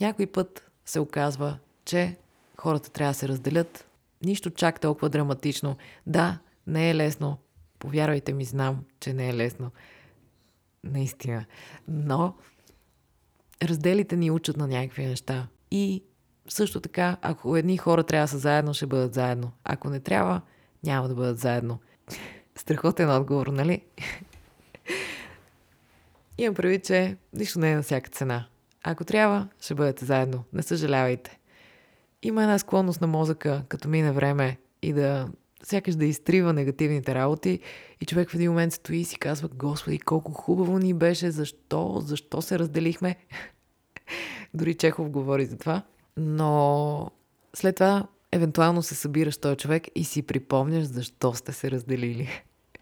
Някой 0.00 0.26
път 0.26 0.70
се 0.84 1.00
оказва, 1.00 1.58
че 1.84 2.16
хората 2.56 2.90
трябва 2.90 3.10
да 3.10 3.18
се 3.18 3.28
разделят. 3.28 3.86
Нищо 4.24 4.50
чак 4.50 4.80
толкова 4.80 5.08
драматично. 5.08 5.76
Да, 6.06 6.38
не 6.66 6.90
е 6.90 6.94
лесно. 6.94 7.38
Повярвайте 7.78 8.32
ми, 8.32 8.44
знам, 8.44 8.84
че 9.00 9.12
не 9.12 9.28
е 9.28 9.34
лесно 9.34 9.70
наистина. 10.84 11.44
Но 11.88 12.34
разделите 13.62 14.16
ни 14.16 14.30
учат 14.30 14.56
на 14.56 14.68
някакви 14.68 15.06
неща. 15.06 15.46
И 15.70 16.04
също 16.48 16.80
така, 16.80 17.16
ако 17.22 17.56
едни 17.56 17.76
хора 17.76 18.02
трябва 18.04 18.24
да 18.24 18.28
са 18.28 18.38
заедно, 18.38 18.74
ще 18.74 18.86
бъдат 18.86 19.14
заедно. 19.14 19.52
Ако 19.64 19.90
не 19.90 20.00
трябва, 20.00 20.40
няма 20.84 21.08
да 21.08 21.14
бъдат 21.14 21.38
заедно. 21.38 21.78
Страхотен 22.56 23.10
отговор, 23.10 23.46
нали? 23.46 23.82
Имам 26.38 26.54
прави, 26.54 26.80
че 26.80 27.16
нищо 27.32 27.58
не 27.58 27.72
е 27.72 27.76
на 27.76 27.82
всяка 27.82 28.10
цена. 28.10 28.46
Ако 28.84 29.04
трябва, 29.04 29.48
ще 29.60 29.74
бъдете 29.74 30.04
заедно. 30.04 30.44
Не 30.52 30.62
съжалявайте. 30.62 31.38
Има 32.22 32.42
една 32.42 32.58
склонност 32.58 33.00
на 33.00 33.06
мозъка, 33.06 33.62
като 33.68 33.88
мине 33.88 34.12
време 34.12 34.56
и 34.82 34.92
да 34.92 35.28
сякаш 35.62 35.94
да 35.94 36.04
изтрива 36.04 36.52
негативните 36.52 37.14
работи 37.14 37.60
и 38.00 38.06
човек 38.06 38.30
в 38.30 38.34
един 38.34 38.50
момент 38.50 38.72
стои 38.72 38.96
и 38.96 39.04
си 39.04 39.18
казва, 39.18 39.48
Господи, 39.48 39.98
колко 39.98 40.32
хубаво 40.32 40.78
ни 40.78 40.94
беше, 40.94 41.30
защо, 41.30 42.00
защо 42.04 42.42
се 42.42 42.58
разделихме? 42.58 43.16
Дори 44.54 44.74
Чехов 44.74 45.10
говори 45.10 45.46
за 45.46 45.56
това. 45.58 45.82
Но 46.16 47.10
след 47.54 47.76
това 47.76 48.06
евентуално 48.32 48.82
се 48.82 48.94
събираш 48.94 49.36
този 49.36 49.56
човек 49.56 49.86
и 49.94 50.04
си 50.04 50.22
припомняш 50.22 50.84
защо 50.84 51.34
сте 51.34 51.52
се 51.52 51.70
разделили. 51.70 52.28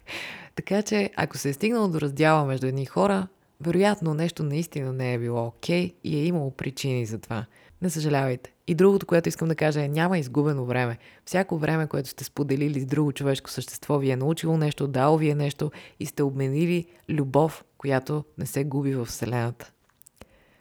така 0.55 0.81
че, 0.81 1.09
ако 1.15 1.37
се 1.37 1.49
е 1.49 1.53
стигнало 1.53 1.87
до 1.87 2.01
раздяла 2.01 2.45
между 2.45 2.67
едни 2.67 2.85
хора, 2.85 3.27
вероятно 3.61 4.13
нещо 4.13 4.43
наистина 4.43 4.93
не 4.93 5.13
е 5.13 5.19
било 5.19 5.47
окей 5.47 5.87
okay 5.87 5.95
и 6.03 6.17
е 6.17 6.25
имало 6.25 6.51
причини 6.51 7.05
за 7.05 7.19
това. 7.19 7.45
Не 7.81 7.89
съжалявайте. 7.89 8.53
И 8.67 8.75
другото, 8.75 9.05
което 9.05 9.29
искам 9.29 9.47
да 9.47 9.55
кажа 9.55 9.81
е, 9.81 9.87
няма 9.87 10.17
изгубено 10.17 10.65
време. 10.65 10.97
Всяко 11.25 11.57
време, 11.57 11.87
което 11.87 12.09
сте 12.09 12.23
споделили 12.23 12.79
с 12.79 12.85
друго 12.85 13.11
човешко 13.11 13.49
същество, 13.49 13.97
ви 13.97 14.09
е 14.09 14.15
научило 14.15 14.57
нещо, 14.57 14.87
дало 14.87 15.17
ви 15.17 15.29
е 15.29 15.35
нещо 15.35 15.71
и 15.99 16.05
сте 16.05 16.23
обменили 16.23 16.85
любов, 17.09 17.63
която 17.77 18.23
не 18.37 18.45
се 18.45 18.63
губи 18.63 18.95
в 18.95 19.05
Вселената. 19.05 19.71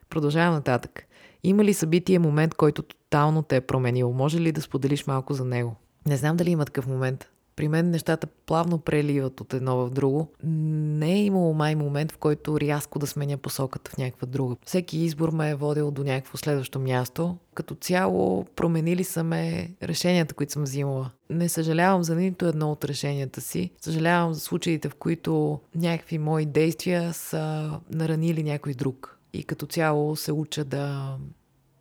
Продължавам 0.08 0.54
нататък. 0.54 1.06
Има 1.44 1.64
ли 1.64 1.74
събитие, 1.74 2.18
момент, 2.18 2.54
който 2.54 2.82
тотално 2.82 3.42
те 3.42 3.56
е 3.56 3.60
променил? 3.60 4.12
Може 4.12 4.40
ли 4.40 4.52
да 4.52 4.62
споделиш 4.62 5.06
малко 5.06 5.34
за 5.34 5.44
него? 5.44 5.76
Не 6.06 6.16
знам 6.16 6.36
дали 6.36 6.50
има 6.50 6.64
такъв 6.64 6.86
момент. 6.86 7.30
При 7.62 7.68
мен 7.68 7.90
нещата 7.90 8.26
плавно 8.26 8.78
преливат 8.78 9.40
от 9.40 9.54
едно 9.54 9.76
в 9.76 9.90
друго. 9.90 10.28
Не 10.44 11.12
е 11.12 11.24
имало 11.24 11.54
май 11.54 11.74
момент, 11.74 12.12
в 12.12 12.18
който 12.18 12.60
рязко 12.60 12.98
да 12.98 13.06
сменя 13.06 13.36
посоката 13.36 13.90
в 13.90 13.98
някаква 13.98 14.26
друга. 14.26 14.56
Всеки 14.66 14.98
избор 14.98 15.30
ме 15.30 15.50
е 15.50 15.54
водил 15.54 15.90
до 15.90 16.04
някакво 16.04 16.38
следващо 16.38 16.80
място. 16.80 17.36
Като 17.54 17.74
цяло 17.74 18.44
променили 18.56 19.04
са 19.04 19.24
ме 19.24 19.70
решенията, 19.82 20.34
които 20.34 20.52
съм 20.52 20.62
взимала. 20.62 21.10
Не 21.30 21.48
съжалявам 21.48 22.02
за 22.02 22.16
нито 22.16 22.46
едно 22.46 22.72
от 22.72 22.84
решенията 22.84 23.40
си. 23.40 23.70
Съжалявам 23.80 24.34
за 24.34 24.40
случаите, 24.40 24.88
в 24.88 24.94
които 24.94 25.60
някакви 25.74 26.18
мои 26.18 26.46
действия 26.46 27.12
са 27.12 27.70
наранили 27.90 28.42
някой 28.42 28.74
друг. 28.74 29.18
И 29.32 29.44
като 29.44 29.66
цяло 29.66 30.16
се 30.16 30.32
уча 30.32 30.64
да, 30.64 31.16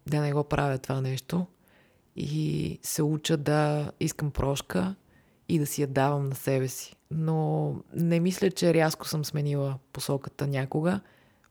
да 0.08 0.22
не 0.22 0.34
го 0.34 0.44
правя 0.44 0.78
това 0.78 1.02
нещо. 1.02 1.46
И 2.16 2.80
се 2.84 3.04
уча 3.04 3.38
да 3.38 3.92
искам 4.00 4.32
прошка 4.32 4.96
и 5.50 5.60
да 5.60 5.66
си 5.66 5.82
я 5.82 5.88
давам 5.88 6.30
на 6.30 6.36
себе 6.36 6.68
си. 6.68 6.96
Но 7.12 7.76
не 7.96 8.20
мисля, 8.20 8.52
че 8.52 8.74
рязко 8.74 9.08
съм 9.08 9.26
сменила 9.26 9.78
посоката 9.94 10.48
някога. 10.48 11.00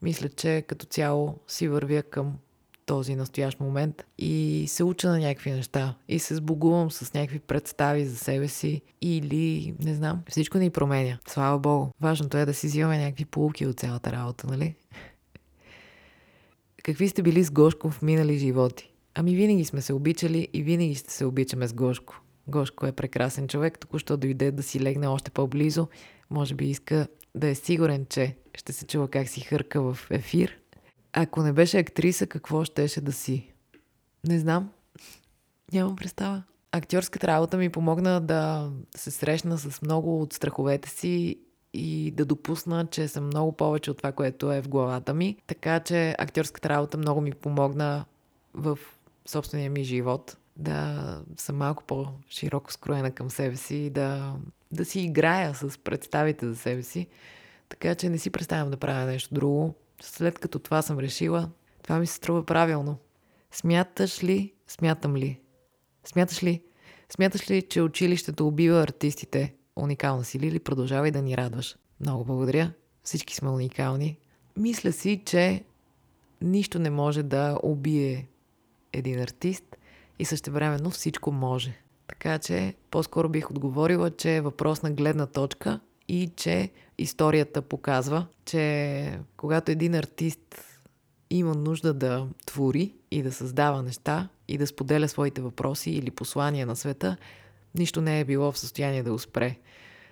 Мисля, 0.02 0.28
че 0.28 0.64
като 0.66 0.86
цяло 0.86 1.38
си 1.46 1.68
вървя 1.68 2.02
към 2.02 2.36
този 2.90 3.14
настоящ 3.14 3.60
момент 3.60 4.04
и 4.18 4.64
се 4.68 4.84
уча 4.84 5.08
на 5.08 5.18
някакви 5.18 5.50
неща 5.50 5.94
и 6.08 6.18
се 6.18 6.34
сбогувам 6.34 6.90
с 6.90 7.14
някакви 7.14 7.38
представи 7.38 8.04
за 8.04 8.16
себе 8.16 8.48
си 8.48 8.82
или, 9.02 9.74
не 9.80 9.94
знам, 9.94 10.22
всичко 10.28 10.58
ни 10.58 10.70
променя. 10.70 11.18
Слава 11.28 11.58
Богу. 11.58 11.86
Важното 12.00 12.38
е 12.38 12.46
да 12.46 12.54
си 12.54 12.66
взимаме 12.66 12.98
някакви 12.98 13.24
полуки 13.24 13.66
от 13.66 13.80
цялата 13.80 14.12
работа, 14.12 14.46
нали? 14.46 14.74
Какви 16.82 17.08
сте 17.08 17.22
били 17.22 17.44
с 17.44 17.50
Гошко 17.50 17.90
в 17.90 18.02
минали 18.02 18.38
животи? 18.38 18.92
Ами 19.14 19.36
винаги 19.36 19.64
сме 19.64 19.80
се 19.80 19.92
обичали 19.92 20.48
и 20.52 20.62
винаги 20.62 20.94
ще 20.94 21.12
се 21.12 21.24
обичаме 21.24 21.68
с 21.68 21.72
Гошко. 21.72 22.22
Гошко 22.50 22.86
е 22.86 22.92
прекрасен 22.92 23.48
човек, 23.48 23.78
току-що 23.78 24.16
дойде 24.16 24.50
да 24.50 24.62
си 24.62 24.80
легне 24.80 25.06
още 25.06 25.30
по-близо. 25.30 25.88
Може 26.30 26.54
би 26.54 26.70
иска 26.70 27.08
да 27.34 27.48
е 27.48 27.54
сигурен, 27.54 28.06
че 28.06 28.36
ще 28.54 28.72
се 28.72 28.86
чува 28.86 29.08
как 29.08 29.28
си 29.28 29.40
хърка 29.40 29.82
в 29.82 29.98
ефир. 30.10 30.58
Ако 31.12 31.42
не 31.42 31.52
беше 31.52 31.78
актриса, 31.78 32.26
какво 32.26 32.64
щеше 32.64 33.00
да 33.00 33.12
си? 33.12 33.52
Не 34.26 34.38
знам. 34.38 34.70
Нямам 35.72 35.96
представа. 35.96 36.42
Актьорската 36.72 37.26
работа 37.26 37.56
ми 37.56 37.70
помогна 37.70 38.20
да 38.20 38.70
се 38.96 39.10
срещна 39.10 39.58
с 39.58 39.82
много 39.82 40.22
от 40.22 40.32
страховете 40.32 40.88
си 40.88 41.40
и 41.74 42.10
да 42.10 42.24
допусна, 42.24 42.86
че 42.90 43.08
съм 43.08 43.26
много 43.26 43.52
повече 43.52 43.90
от 43.90 43.96
това, 43.96 44.12
което 44.12 44.52
е 44.52 44.62
в 44.62 44.68
главата 44.68 45.14
ми. 45.14 45.36
Така 45.46 45.80
че 45.80 46.14
актьорската 46.18 46.68
работа 46.68 46.98
много 46.98 47.20
ми 47.20 47.32
помогна 47.32 48.04
в 48.54 48.78
собствения 49.26 49.70
ми 49.70 49.84
живот 49.84 50.36
да 50.60 51.22
съм 51.36 51.56
малко 51.56 51.84
по-широко 51.84 52.72
скроена 52.72 53.10
към 53.10 53.30
себе 53.30 53.56
си 53.56 53.76
и 53.76 53.90
да, 53.90 54.34
да 54.72 54.84
си 54.84 55.00
играя 55.00 55.54
с 55.54 55.78
представите 55.78 56.48
за 56.48 56.56
себе 56.56 56.82
си. 56.82 57.06
Така 57.68 57.94
че 57.94 58.08
не 58.08 58.18
си 58.18 58.30
представям 58.30 58.70
да 58.70 58.76
правя 58.76 59.06
нещо 59.06 59.34
друго. 59.34 59.74
След 60.00 60.38
като 60.38 60.58
това 60.58 60.82
съм 60.82 60.98
решила, 60.98 61.50
това 61.82 61.98
ми 61.98 62.06
се 62.06 62.14
струва 62.14 62.46
правилно. 62.46 62.98
Смяташ 63.50 64.24
ли, 64.24 64.52
смятам 64.68 65.16
ли? 65.16 65.40
Смяташ 66.04 66.42
ли, 66.42 66.62
смяташ 67.12 67.50
ли, 67.50 67.62
че 67.62 67.82
училището 67.82 68.46
убива 68.46 68.82
артистите? 68.82 69.54
Уникална 69.76 70.24
си 70.24 70.40
ли 70.40 70.46
или 70.46 70.58
продължавай 70.58 71.10
да 71.10 71.22
ни 71.22 71.36
радваш? 71.36 71.76
Много 72.00 72.24
благодаря. 72.24 72.72
Всички 73.02 73.34
сме 73.34 73.50
уникални. 73.50 74.18
Мисля 74.56 74.92
си, 74.92 75.22
че 75.26 75.64
нищо 76.40 76.78
не 76.78 76.90
може 76.90 77.22
да 77.22 77.58
убие 77.62 78.28
един 78.92 79.20
артист 79.20 79.76
и 80.20 80.24
същевременно 80.24 80.90
всичко 80.90 81.32
може. 81.32 81.82
Така 82.06 82.38
че 82.38 82.74
по-скоро 82.90 83.28
бих 83.28 83.50
отговорила, 83.50 84.10
че 84.10 84.36
е 84.36 84.40
въпрос 84.40 84.82
на 84.82 84.90
гледна 84.90 85.26
точка 85.26 85.80
и 86.08 86.30
че 86.36 86.70
историята 86.98 87.62
показва, 87.62 88.26
че 88.44 89.18
когато 89.36 89.70
един 89.70 89.94
артист 89.94 90.64
има 91.30 91.54
нужда 91.54 91.94
да 91.94 92.26
твори 92.46 92.94
и 93.10 93.22
да 93.22 93.32
създава 93.32 93.82
неща 93.82 94.28
и 94.48 94.58
да 94.58 94.66
споделя 94.66 95.08
своите 95.08 95.40
въпроси 95.40 95.90
или 95.90 96.10
послания 96.10 96.66
на 96.66 96.76
света, 96.76 97.16
нищо 97.74 98.00
не 98.00 98.20
е 98.20 98.24
било 98.24 98.52
в 98.52 98.58
състояние 98.58 99.02
да 99.02 99.12
го 99.12 99.18
спре. 99.18 99.56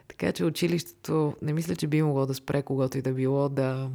Така 0.09 0.33
че 0.33 0.45
училището 0.45 1.35
не 1.43 1.53
мисля, 1.53 1.77
че 1.77 1.87
би 1.87 2.03
могло 2.03 2.27
да 2.27 2.35
спре 2.35 2.63
когато 2.63 2.99
и 2.99 3.03
да 3.03 3.13
било 3.13 3.49
да 3.49 3.91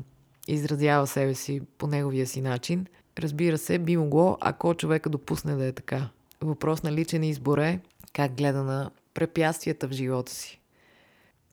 изразява 0.47 1.07
себе 1.07 1.35
си 1.35 1.61
по 1.77 1.87
неговия 1.87 2.27
си 2.27 2.41
начин. 2.41 2.85
Разбира 3.19 3.57
се, 3.57 3.79
би 3.79 3.97
могло, 3.97 4.37
ако 4.41 4.73
човека 4.73 5.09
допусне 5.09 5.55
да 5.55 5.65
е 5.65 5.71
така. 5.71 6.09
Въпрос 6.41 6.83
на 6.83 6.91
личен 6.91 7.23
избор 7.23 7.57
е 7.57 7.79
как 8.13 8.35
гледа 8.35 8.63
на 8.63 8.91
препятствията 9.13 9.87
в 9.87 9.91
живота 9.91 10.31
си. 10.31 10.59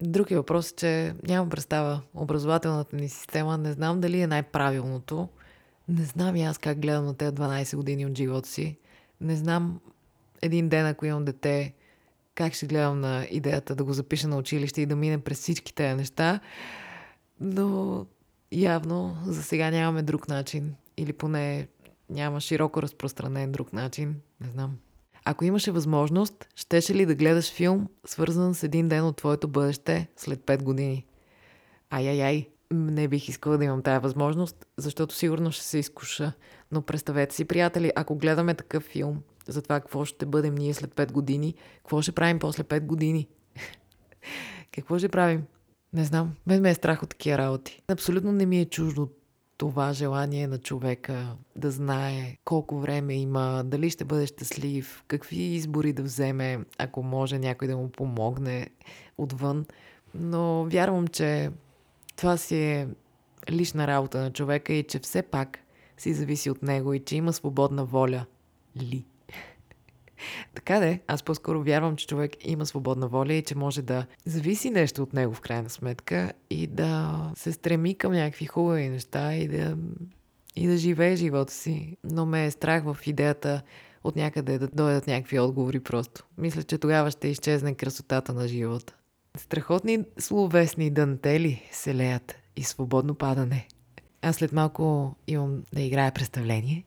Другия 0.01 0.39
въпрос 0.39 0.71
е, 0.71 0.77
че 0.77 1.15
нямам 1.29 1.51
представа. 1.51 2.01
Образователната 2.15 2.97
ни 2.97 3.09
система 3.09 3.59
не 3.59 3.73
знам 3.73 4.01
дали 4.01 4.21
е 4.21 4.27
най-правилното. 4.27 5.29
Не 5.89 6.05
знам 6.05 6.37
и 6.37 6.45
аз 6.45 6.59
как 6.59 6.81
гледам 6.81 7.05
на 7.05 7.15
тези 7.15 7.33
12 7.33 7.77
години 7.77 8.07
от 8.07 8.17
живота 8.17 8.49
си. 8.49 8.77
Не 9.21 9.37
знам 9.37 9.81
един 10.43 10.69
ден, 10.69 10.87
ако 10.87 11.07
имам 11.07 11.25
дете, 11.25 11.75
как 12.35 12.55
ще 12.55 12.67
гледам 12.67 13.01
на 13.01 13.27
идеята 13.31 13.75
да 13.75 13.85
го 13.85 13.93
запиша 13.93 14.29
на 14.29 14.37
училище 14.37 14.81
и 14.81 14.87
да 14.87 14.97
мине 14.97 15.19
през 15.19 15.39
всички 15.39 15.75
тези 15.75 15.95
неща. 15.95 16.41
Но 17.41 18.07
явно 18.53 19.17
за 19.27 19.43
сега 19.43 19.71
нямаме 19.71 20.03
друг 20.03 20.29
начин. 20.29 20.75
Или 21.01 21.13
поне 21.13 21.69
няма 22.11 22.41
широко 22.41 22.83
разпространен 22.83 23.53
друг 23.53 23.73
начин. 23.73 24.17
Не 24.41 24.49
знам. 24.49 24.77
Ако 25.25 25.45
имаше 25.45 25.71
възможност, 25.71 26.49
щеше 26.55 26.95
ли 26.95 27.07
да 27.07 27.15
гледаш 27.15 27.53
филм, 27.53 27.89
свързан 28.07 28.55
с 28.55 28.63
един 28.63 28.89
ден 28.89 29.05
от 29.05 29.17
твоето 29.17 29.49
бъдеще 29.49 30.09
след 30.17 30.41
5 30.41 30.63
години? 30.63 31.07
Ай-ай-ай, 31.91 32.49
не 32.71 33.09
бих 33.09 33.29
искала 33.29 33.59
да 33.59 33.65
имам 33.65 33.83
тая 33.83 34.01
възможност, 34.01 34.67
защото 34.77 35.15
сигурно 35.15 35.53
ще 35.53 35.65
се 35.65 35.79
изкуша. 35.79 36.33
Но 36.73 36.83
представете 36.83 37.35
си, 37.35 37.45
приятели, 37.45 37.93
ако 37.97 38.17
гледаме 38.17 38.55
такъв 38.55 38.83
филм 38.83 39.23
за 39.47 39.63
това 39.63 39.81
какво 39.81 40.05
ще 40.05 40.27
бъдем 40.27 40.55
ние 40.55 40.75
след 40.75 40.95
5 40.95 41.13
години, 41.13 41.55
какво 41.77 42.03
ще 42.03 42.13
правим 42.13 42.39
после 42.39 42.63
5 42.63 42.81
години? 42.81 43.29
какво 44.73 44.99
ще 44.99 45.09
правим? 45.09 45.43
Не 45.93 46.05
знам. 46.05 46.35
Мен 46.47 46.63
ме 46.63 46.71
е 46.71 46.75
страх 46.75 47.03
от 47.03 47.11
такива 47.11 47.39
работи. 47.39 47.83
Абсолютно 47.89 48.33
не 48.33 48.47
ми 48.47 48.61
е 48.61 48.65
чуждо 48.65 49.09
това 49.61 49.93
желание 49.93 50.47
на 50.47 50.59
човека 50.59 51.37
да 51.57 51.71
знае 51.71 52.37
колко 52.45 52.79
време 52.79 53.15
има, 53.15 53.63
дали 53.65 53.91
ще 53.91 54.05
бъде 54.05 54.27
щастлив, 54.27 55.05
какви 55.09 55.37
избори 55.37 55.93
да 55.93 56.03
вземе, 56.03 56.59
ако 56.79 57.03
може 57.03 57.39
някой 57.39 57.69
да 57.69 57.77
му 57.77 57.89
помогне 57.89 58.67
отвън. 59.19 59.67
Но 60.15 60.65
вярвам, 60.65 61.09
че 61.09 61.51
това 62.17 62.37
си 62.37 62.57
е 62.57 62.89
лична 63.51 63.87
работа 63.87 64.21
на 64.21 64.33
човека 64.33 64.73
и 64.73 64.83
че 64.83 64.99
все 64.99 65.23
пак 65.23 65.59
си 65.99 66.15
зависи 66.15 66.51
от 66.51 66.63
него 66.63 66.95
и 66.95 67.01
че 67.01 67.17
има 67.17 67.33
свободна 67.33 67.85
воля 67.85 68.27
ли. 68.77 69.05
Така 70.55 70.81
де, 70.81 71.01
аз 71.07 71.23
по-скоро 71.23 71.63
вярвам, 71.63 71.97
че 71.97 72.07
човек 72.07 72.33
има 72.41 72.67
свободна 72.67 73.09
воля 73.09 73.35
и 73.35 73.43
че 73.43 73.59
може 73.59 73.83
да 73.83 74.07
зависи 74.25 74.71
нещо 74.71 75.03
от 75.03 75.13
него 75.13 75.35
в 75.35 75.41
крайна 75.41 75.71
сметка 75.71 76.33
и 76.51 76.67
да 76.67 77.21
се 77.37 77.53
стреми 77.53 77.95
към 77.95 78.13
някакви 78.13 78.47
хубави 78.47 78.89
неща 78.89 79.35
и 79.35 79.49
да, 79.49 79.77
и 80.57 80.67
да 80.67 80.77
живее 80.77 81.17
живота 81.17 81.53
си. 81.53 81.97
Но 82.05 82.27
ме 82.27 82.45
е 82.45 82.51
страх 82.51 82.85
в 82.85 82.97
идеята 83.07 83.63
от 84.05 84.17
някъде 84.17 84.59
да 84.59 84.69
дойдат 84.69 85.07
някакви 85.07 85.41
отговори 85.41 85.81
просто. 85.81 86.25
Мисля, 86.39 86.63
че 86.63 86.79
тогава 86.79 87.11
ще 87.11 87.29
изчезне 87.29 87.75
красотата 87.75 88.33
на 88.33 88.49
живота. 88.49 88.95
Страхотни 89.37 90.05
словесни 90.19 90.91
дантели 90.91 91.69
се 91.73 91.95
леят 91.95 92.35
и 92.57 92.63
свободно 92.63 93.15
падане. 93.15 93.69
Аз 94.23 94.37
след 94.37 94.53
малко 94.53 95.15
имам 95.27 95.63
да 95.75 95.81
играя 95.81 96.13
представление 96.13 96.85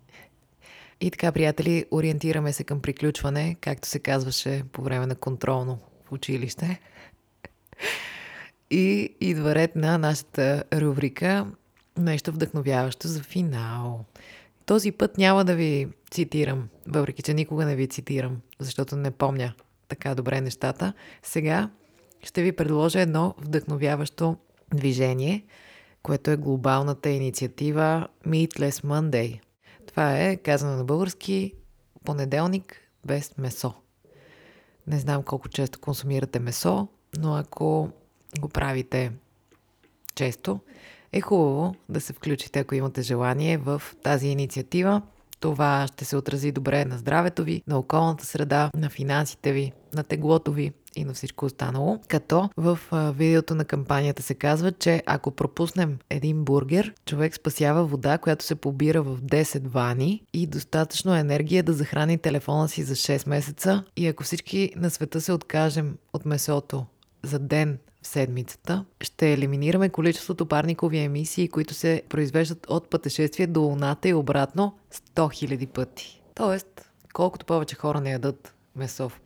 и 1.03 1.11
така, 1.11 1.31
приятели, 1.31 1.85
ориентираме 1.91 2.53
се 2.53 2.63
към 2.63 2.81
приключване, 2.81 3.55
както 3.61 3.87
се 3.87 3.99
казваше 3.99 4.63
по 4.71 4.81
време 4.81 5.05
на 5.05 5.15
контролно 5.15 5.79
в 6.05 6.11
училище. 6.11 6.79
И 8.71 9.15
идва 9.21 9.55
ред 9.55 9.75
на 9.75 9.97
нашата 9.97 10.63
рубрика 10.73 11.47
Нещо 11.97 12.31
вдъхновяващо 12.31 13.07
за 13.07 13.23
финал. 13.23 14.05
Този 14.65 14.91
път 14.91 15.17
няма 15.17 15.45
да 15.45 15.55
ви 15.55 15.87
цитирам, 16.11 16.69
въпреки 16.87 17.21
че 17.21 17.33
никога 17.33 17.65
не 17.65 17.75
ви 17.75 17.87
цитирам, 17.87 18.37
защото 18.59 18.95
не 18.95 19.11
помня 19.11 19.53
така 19.87 20.15
добре 20.15 20.41
нещата. 20.41 20.93
Сега 21.23 21.69
ще 22.23 22.41
ви 22.43 22.51
предложа 22.51 23.01
едно 23.01 23.35
вдъхновяващо 23.37 24.37
движение, 24.73 25.43
което 26.03 26.31
е 26.31 26.37
глобалната 26.37 27.09
инициатива 27.09 28.07
Meatless 28.27 28.85
Monday– 28.85 29.39
това 29.93 30.17
е, 30.17 30.37
казано 30.37 30.77
на 30.77 30.83
български, 30.83 31.53
понеделник 32.05 32.75
без 33.05 33.37
месо. 33.37 33.73
Не 34.87 34.99
знам 34.99 35.23
колко 35.23 35.49
често 35.49 35.79
консумирате 35.79 36.39
месо, 36.39 36.87
но 37.17 37.35
ако 37.35 37.89
го 38.39 38.49
правите 38.49 39.11
често, 40.15 40.59
е 41.11 41.21
хубаво 41.21 41.75
да 41.89 42.01
се 42.01 42.13
включите, 42.13 42.59
ако 42.59 42.75
имате 42.75 43.01
желание, 43.01 43.57
в 43.57 43.81
тази 44.03 44.27
инициатива. 44.27 45.01
Това 45.43 45.87
ще 45.87 46.05
се 46.05 46.17
отрази 46.17 46.51
добре 46.51 46.85
на 46.85 46.97
здравето 46.97 47.43
ви, 47.43 47.63
на 47.67 47.77
околната 47.77 48.25
среда, 48.25 48.71
на 48.75 48.89
финансите 48.89 49.53
ви, 49.53 49.71
на 49.93 50.03
теглото 50.03 50.51
ви 50.51 50.71
и 50.95 51.05
на 51.05 51.13
всичко 51.13 51.45
останало. 51.45 51.99
Като 52.07 52.49
в 52.57 52.79
видеото 52.91 53.55
на 53.55 53.65
кампанията 53.65 54.23
се 54.23 54.33
казва, 54.33 54.71
че 54.71 55.03
ако 55.05 55.31
пропуснем 55.31 55.97
един 56.09 56.43
бургер, 56.43 56.93
човек 57.05 57.35
спасява 57.35 57.85
вода, 57.85 58.17
която 58.17 58.45
се 58.45 58.55
побира 58.55 59.01
в 59.01 59.21
10 59.21 59.67
вани 59.67 60.23
и 60.33 60.47
достатъчно 60.47 61.15
енергия 61.15 61.63
да 61.63 61.73
захрани 61.73 62.17
телефона 62.17 62.67
си 62.67 62.83
за 62.83 62.95
6 62.95 63.29
месеца. 63.29 63.83
И 63.95 64.07
ако 64.07 64.23
всички 64.23 64.71
на 64.75 64.89
света 64.89 65.21
се 65.21 65.33
откажем 65.33 65.97
от 66.13 66.25
месото 66.25 66.85
за 67.23 67.39
ден 67.39 67.77
в 68.03 68.07
седмицата, 68.07 68.85
ще 69.01 69.33
елиминираме 69.33 69.89
количеството 69.89 70.45
парникови 70.45 70.97
емисии, 70.97 71.47
които 71.47 71.73
се 71.73 72.01
произвеждат 72.09 72.65
от 72.69 72.89
пътешествие 72.89 73.47
до 73.47 73.61
Луната 73.61 74.09
и 74.09 74.13
обратно 74.13 74.77
100 74.93 75.47
000 75.47 75.67
пъти. 75.67 76.21
Тоест, 76.35 76.91
колкото 77.13 77.45
повече 77.45 77.75
хора 77.75 78.01
не 78.01 78.11
ядат 78.11 78.55
месо 78.75 79.09
в 79.09 79.21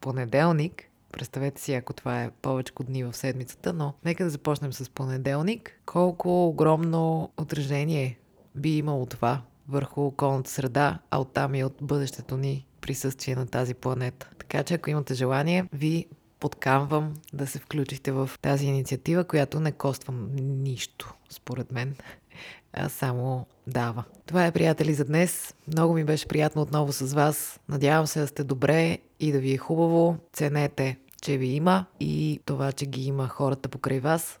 понеделник, 0.00 0.82
представете 1.12 1.62
си, 1.62 1.74
ако 1.74 1.92
това 1.92 2.22
е 2.22 2.30
повече 2.42 2.72
дни 2.84 3.04
в 3.04 3.12
седмицата, 3.12 3.72
но 3.72 3.94
нека 4.04 4.24
да 4.24 4.30
започнем 4.30 4.72
с 4.72 4.90
понеделник. 4.90 5.80
Колко 5.86 6.48
огромно 6.48 7.32
отражение 7.36 8.18
би 8.54 8.78
имало 8.78 9.06
това 9.06 9.42
върху 9.68 10.00
околната 10.00 10.50
среда, 10.50 10.98
а 11.10 11.20
оттам 11.20 11.54
и 11.54 11.64
от 11.64 11.74
бъдещето 11.80 12.36
ни 12.36 12.66
присъствие 12.80 13.34
на 13.36 13.46
тази 13.46 13.74
планета. 13.74 14.30
Така 14.38 14.62
че 14.62 14.74
ако 14.74 14.90
имате 14.90 15.14
желание, 15.14 15.64
ви 15.72 16.06
подканвам 16.42 17.14
да 17.32 17.46
се 17.46 17.58
включите 17.58 18.12
в 18.12 18.30
тази 18.40 18.66
инициатива, 18.66 19.24
която 19.24 19.60
не 19.60 19.72
коствам 19.72 20.28
нищо, 20.36 21.14
според 21.30 21.72
мен, 21.72 21.96
а 22.72 22.88
само 22.88 23.46
дава. 23.66 24.04
Това 24.26 24.46
е, 24.46 24.52
приятели, 24.52 24.94
за 24.94 25.04
днес. 25.04 25.54
Много 25.68 25.94
ми 25.94 26.04
беше 26.04 26.28
приятно 26.28 26.62
отново 26.62 26.92
с 26.92 27.14
вас. 27.14 27.60
Надявам 27.68 28.06
се 28.06 28.20
да 28.20 28.26
сте 28.26 28.44
добре 28.44 28.98
и 29.20 29.32
да 29.32 29.38
ви 29.38 29.52
е 29.52 29.58
хубаво. 29.58 30.16
Ценете, 30.32 30.98
че 31.22 31.36
ви 31.36 31.46
има 31.46 31.86
и 32.00 32.40
това, 32.44 32.72
че 32.72 32.86
ги 32.86 33.06
има 33.06 33.28
хората 33.28 33.68
покрай 33.68 34.00
вас, 34.00 34.40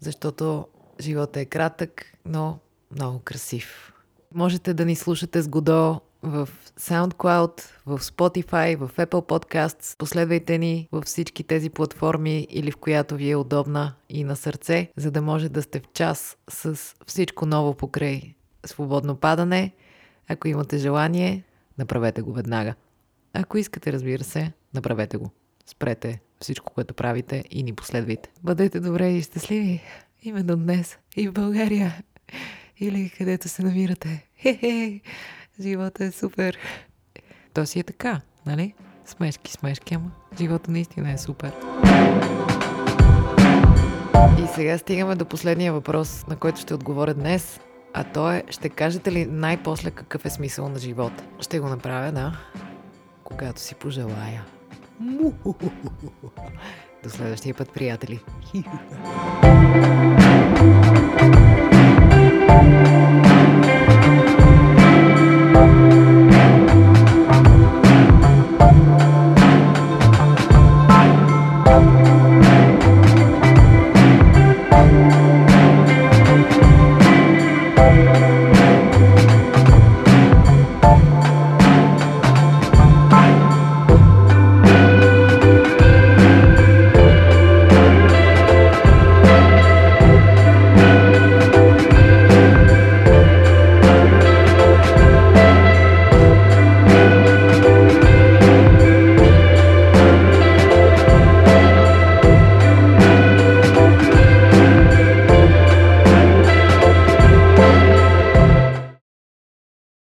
защото 0.00 0.66
живота 1.00 1.40
е 1.40 1.44
кратък, 1.44 2.12
но 2.24 2.58
много 2.92 3.18
красив. 3.18 3.92
Можете 4.34 4.74
да 4.74 4.84
ни 4.84 4.96
слушате 4.96 5.42
с 5.42 5.48
Годо 5.48 6.00
в 6.22 6.48
SoundCloud, 6.78 7.62
в 7.86 7.98
Spotify, 7.98 8.76
в 8.76 8.90
Apple 8.96 9.28
Podcasts. 9.28 9.98
Последвайте 9.98 10.58
ни 10.58 10.88
във 10.92 11.04
всички 11.04 11.44
тези 11.44 11.70
платформи 11.70 12.46
или 12.50 12.70
в 12.70 12.76
която 12.76 13.16
ви 13.16 13.30
е 13.30 13.36
удобна 13.36 13.94
и 14.08 14.24
на 14.24 14.36
сърце, 14.36 14.90
за 14.96 15.10
да 15.10 15.22
може 15.22 15.48
да 15.48 15.62
сте 15.62 15.80
в 15.80 15.88
час 15.94 16.36
с 16.48 16.94
всичко 17.06 17.46
ново 17.46 17.74
покрай 17.74 18.34
свободно 18.66 19.16
падане. 19.16 19.72
Ако 20.28 20.48
имате 20.48 20.78
желание, 20.78 21.44
направете 21.78 22.22
го 22.22 22.32
веднага. 22.32 22.74
Ако 23.32 23.58
искате, 23.58 23.92
разбира 23.92 24.24
се, 24.24 24.52
направете 24.74 25.16
го. 25.16 25.30
Спрете 25.66 26.20
всичко, 26.40 26.72
което 26.74 26.94
правите 26.94 27.44
и 27.50 27.62
ни 27.62 27.72
последвайте. 27.72 28.30
Бъдете 28.42 28.80
добре 28.80 29.10
и 29.10 29.22
щастливи. 29.22 29.82
Именно 30.22 30.56
днес 30.56 30.98
и 31.16 31.28
в 31.28 31.32
България. 31.32 32.02
Или 32.80 33.10
където 33.18 33.48
се 33.48 33.62
намирате. 33.62 34.26
Хе-хе! 34.36 35.00
Живота 35.60 36.04
е 36.04 36.10
супер. 36.10 36.58
То 37.54 37.66
си 37.66 37.78
е 37.78 37.82
така, 37.82 38.20
нали? 38.46 38.74
Смешки, 39.04 39.52
смешки, 39.52 39.94
ама 39.94 40.10
живота 40.38 40.70
наистина 40.70 41.12
е 41.12 41.18
супер. 41.18 41.52
И 44.44 44.46
сега 44.54 44.78
стигаме 44.78 45.14
до 45.14 45.24
последния 45.24 45.72
въпрос, 45.72 46.26
на 46.26 46.36
който 46.36 46.60
ще 46.60 46.74
отговоря 46.74 47.14
днес. 47.14 47.60
А 47.94 48.04
то 48.04 48.32
е, 48.32 48.44
ще 48.50 48.68
кажете 48.68 49.12
ли 49.12 49.26
най-после 49.26 49.90
какъв 49.90 50.24
е 50.24 50.30
смисъл 50.30 50.68
на 50.68 50.78
живота? 50.78 51.24
Ще 51.40 51.60
го 51.60 51.68
направя, 51.68 52.12
да, 52.12 52.38
когато 53.24 53.60
си 53.60 53.74
пожелая. 53.74 54.44
До 57.02 57.10
следващия 57.10 57.54
път, 57.54 57.72
приятели. 57.72 58.20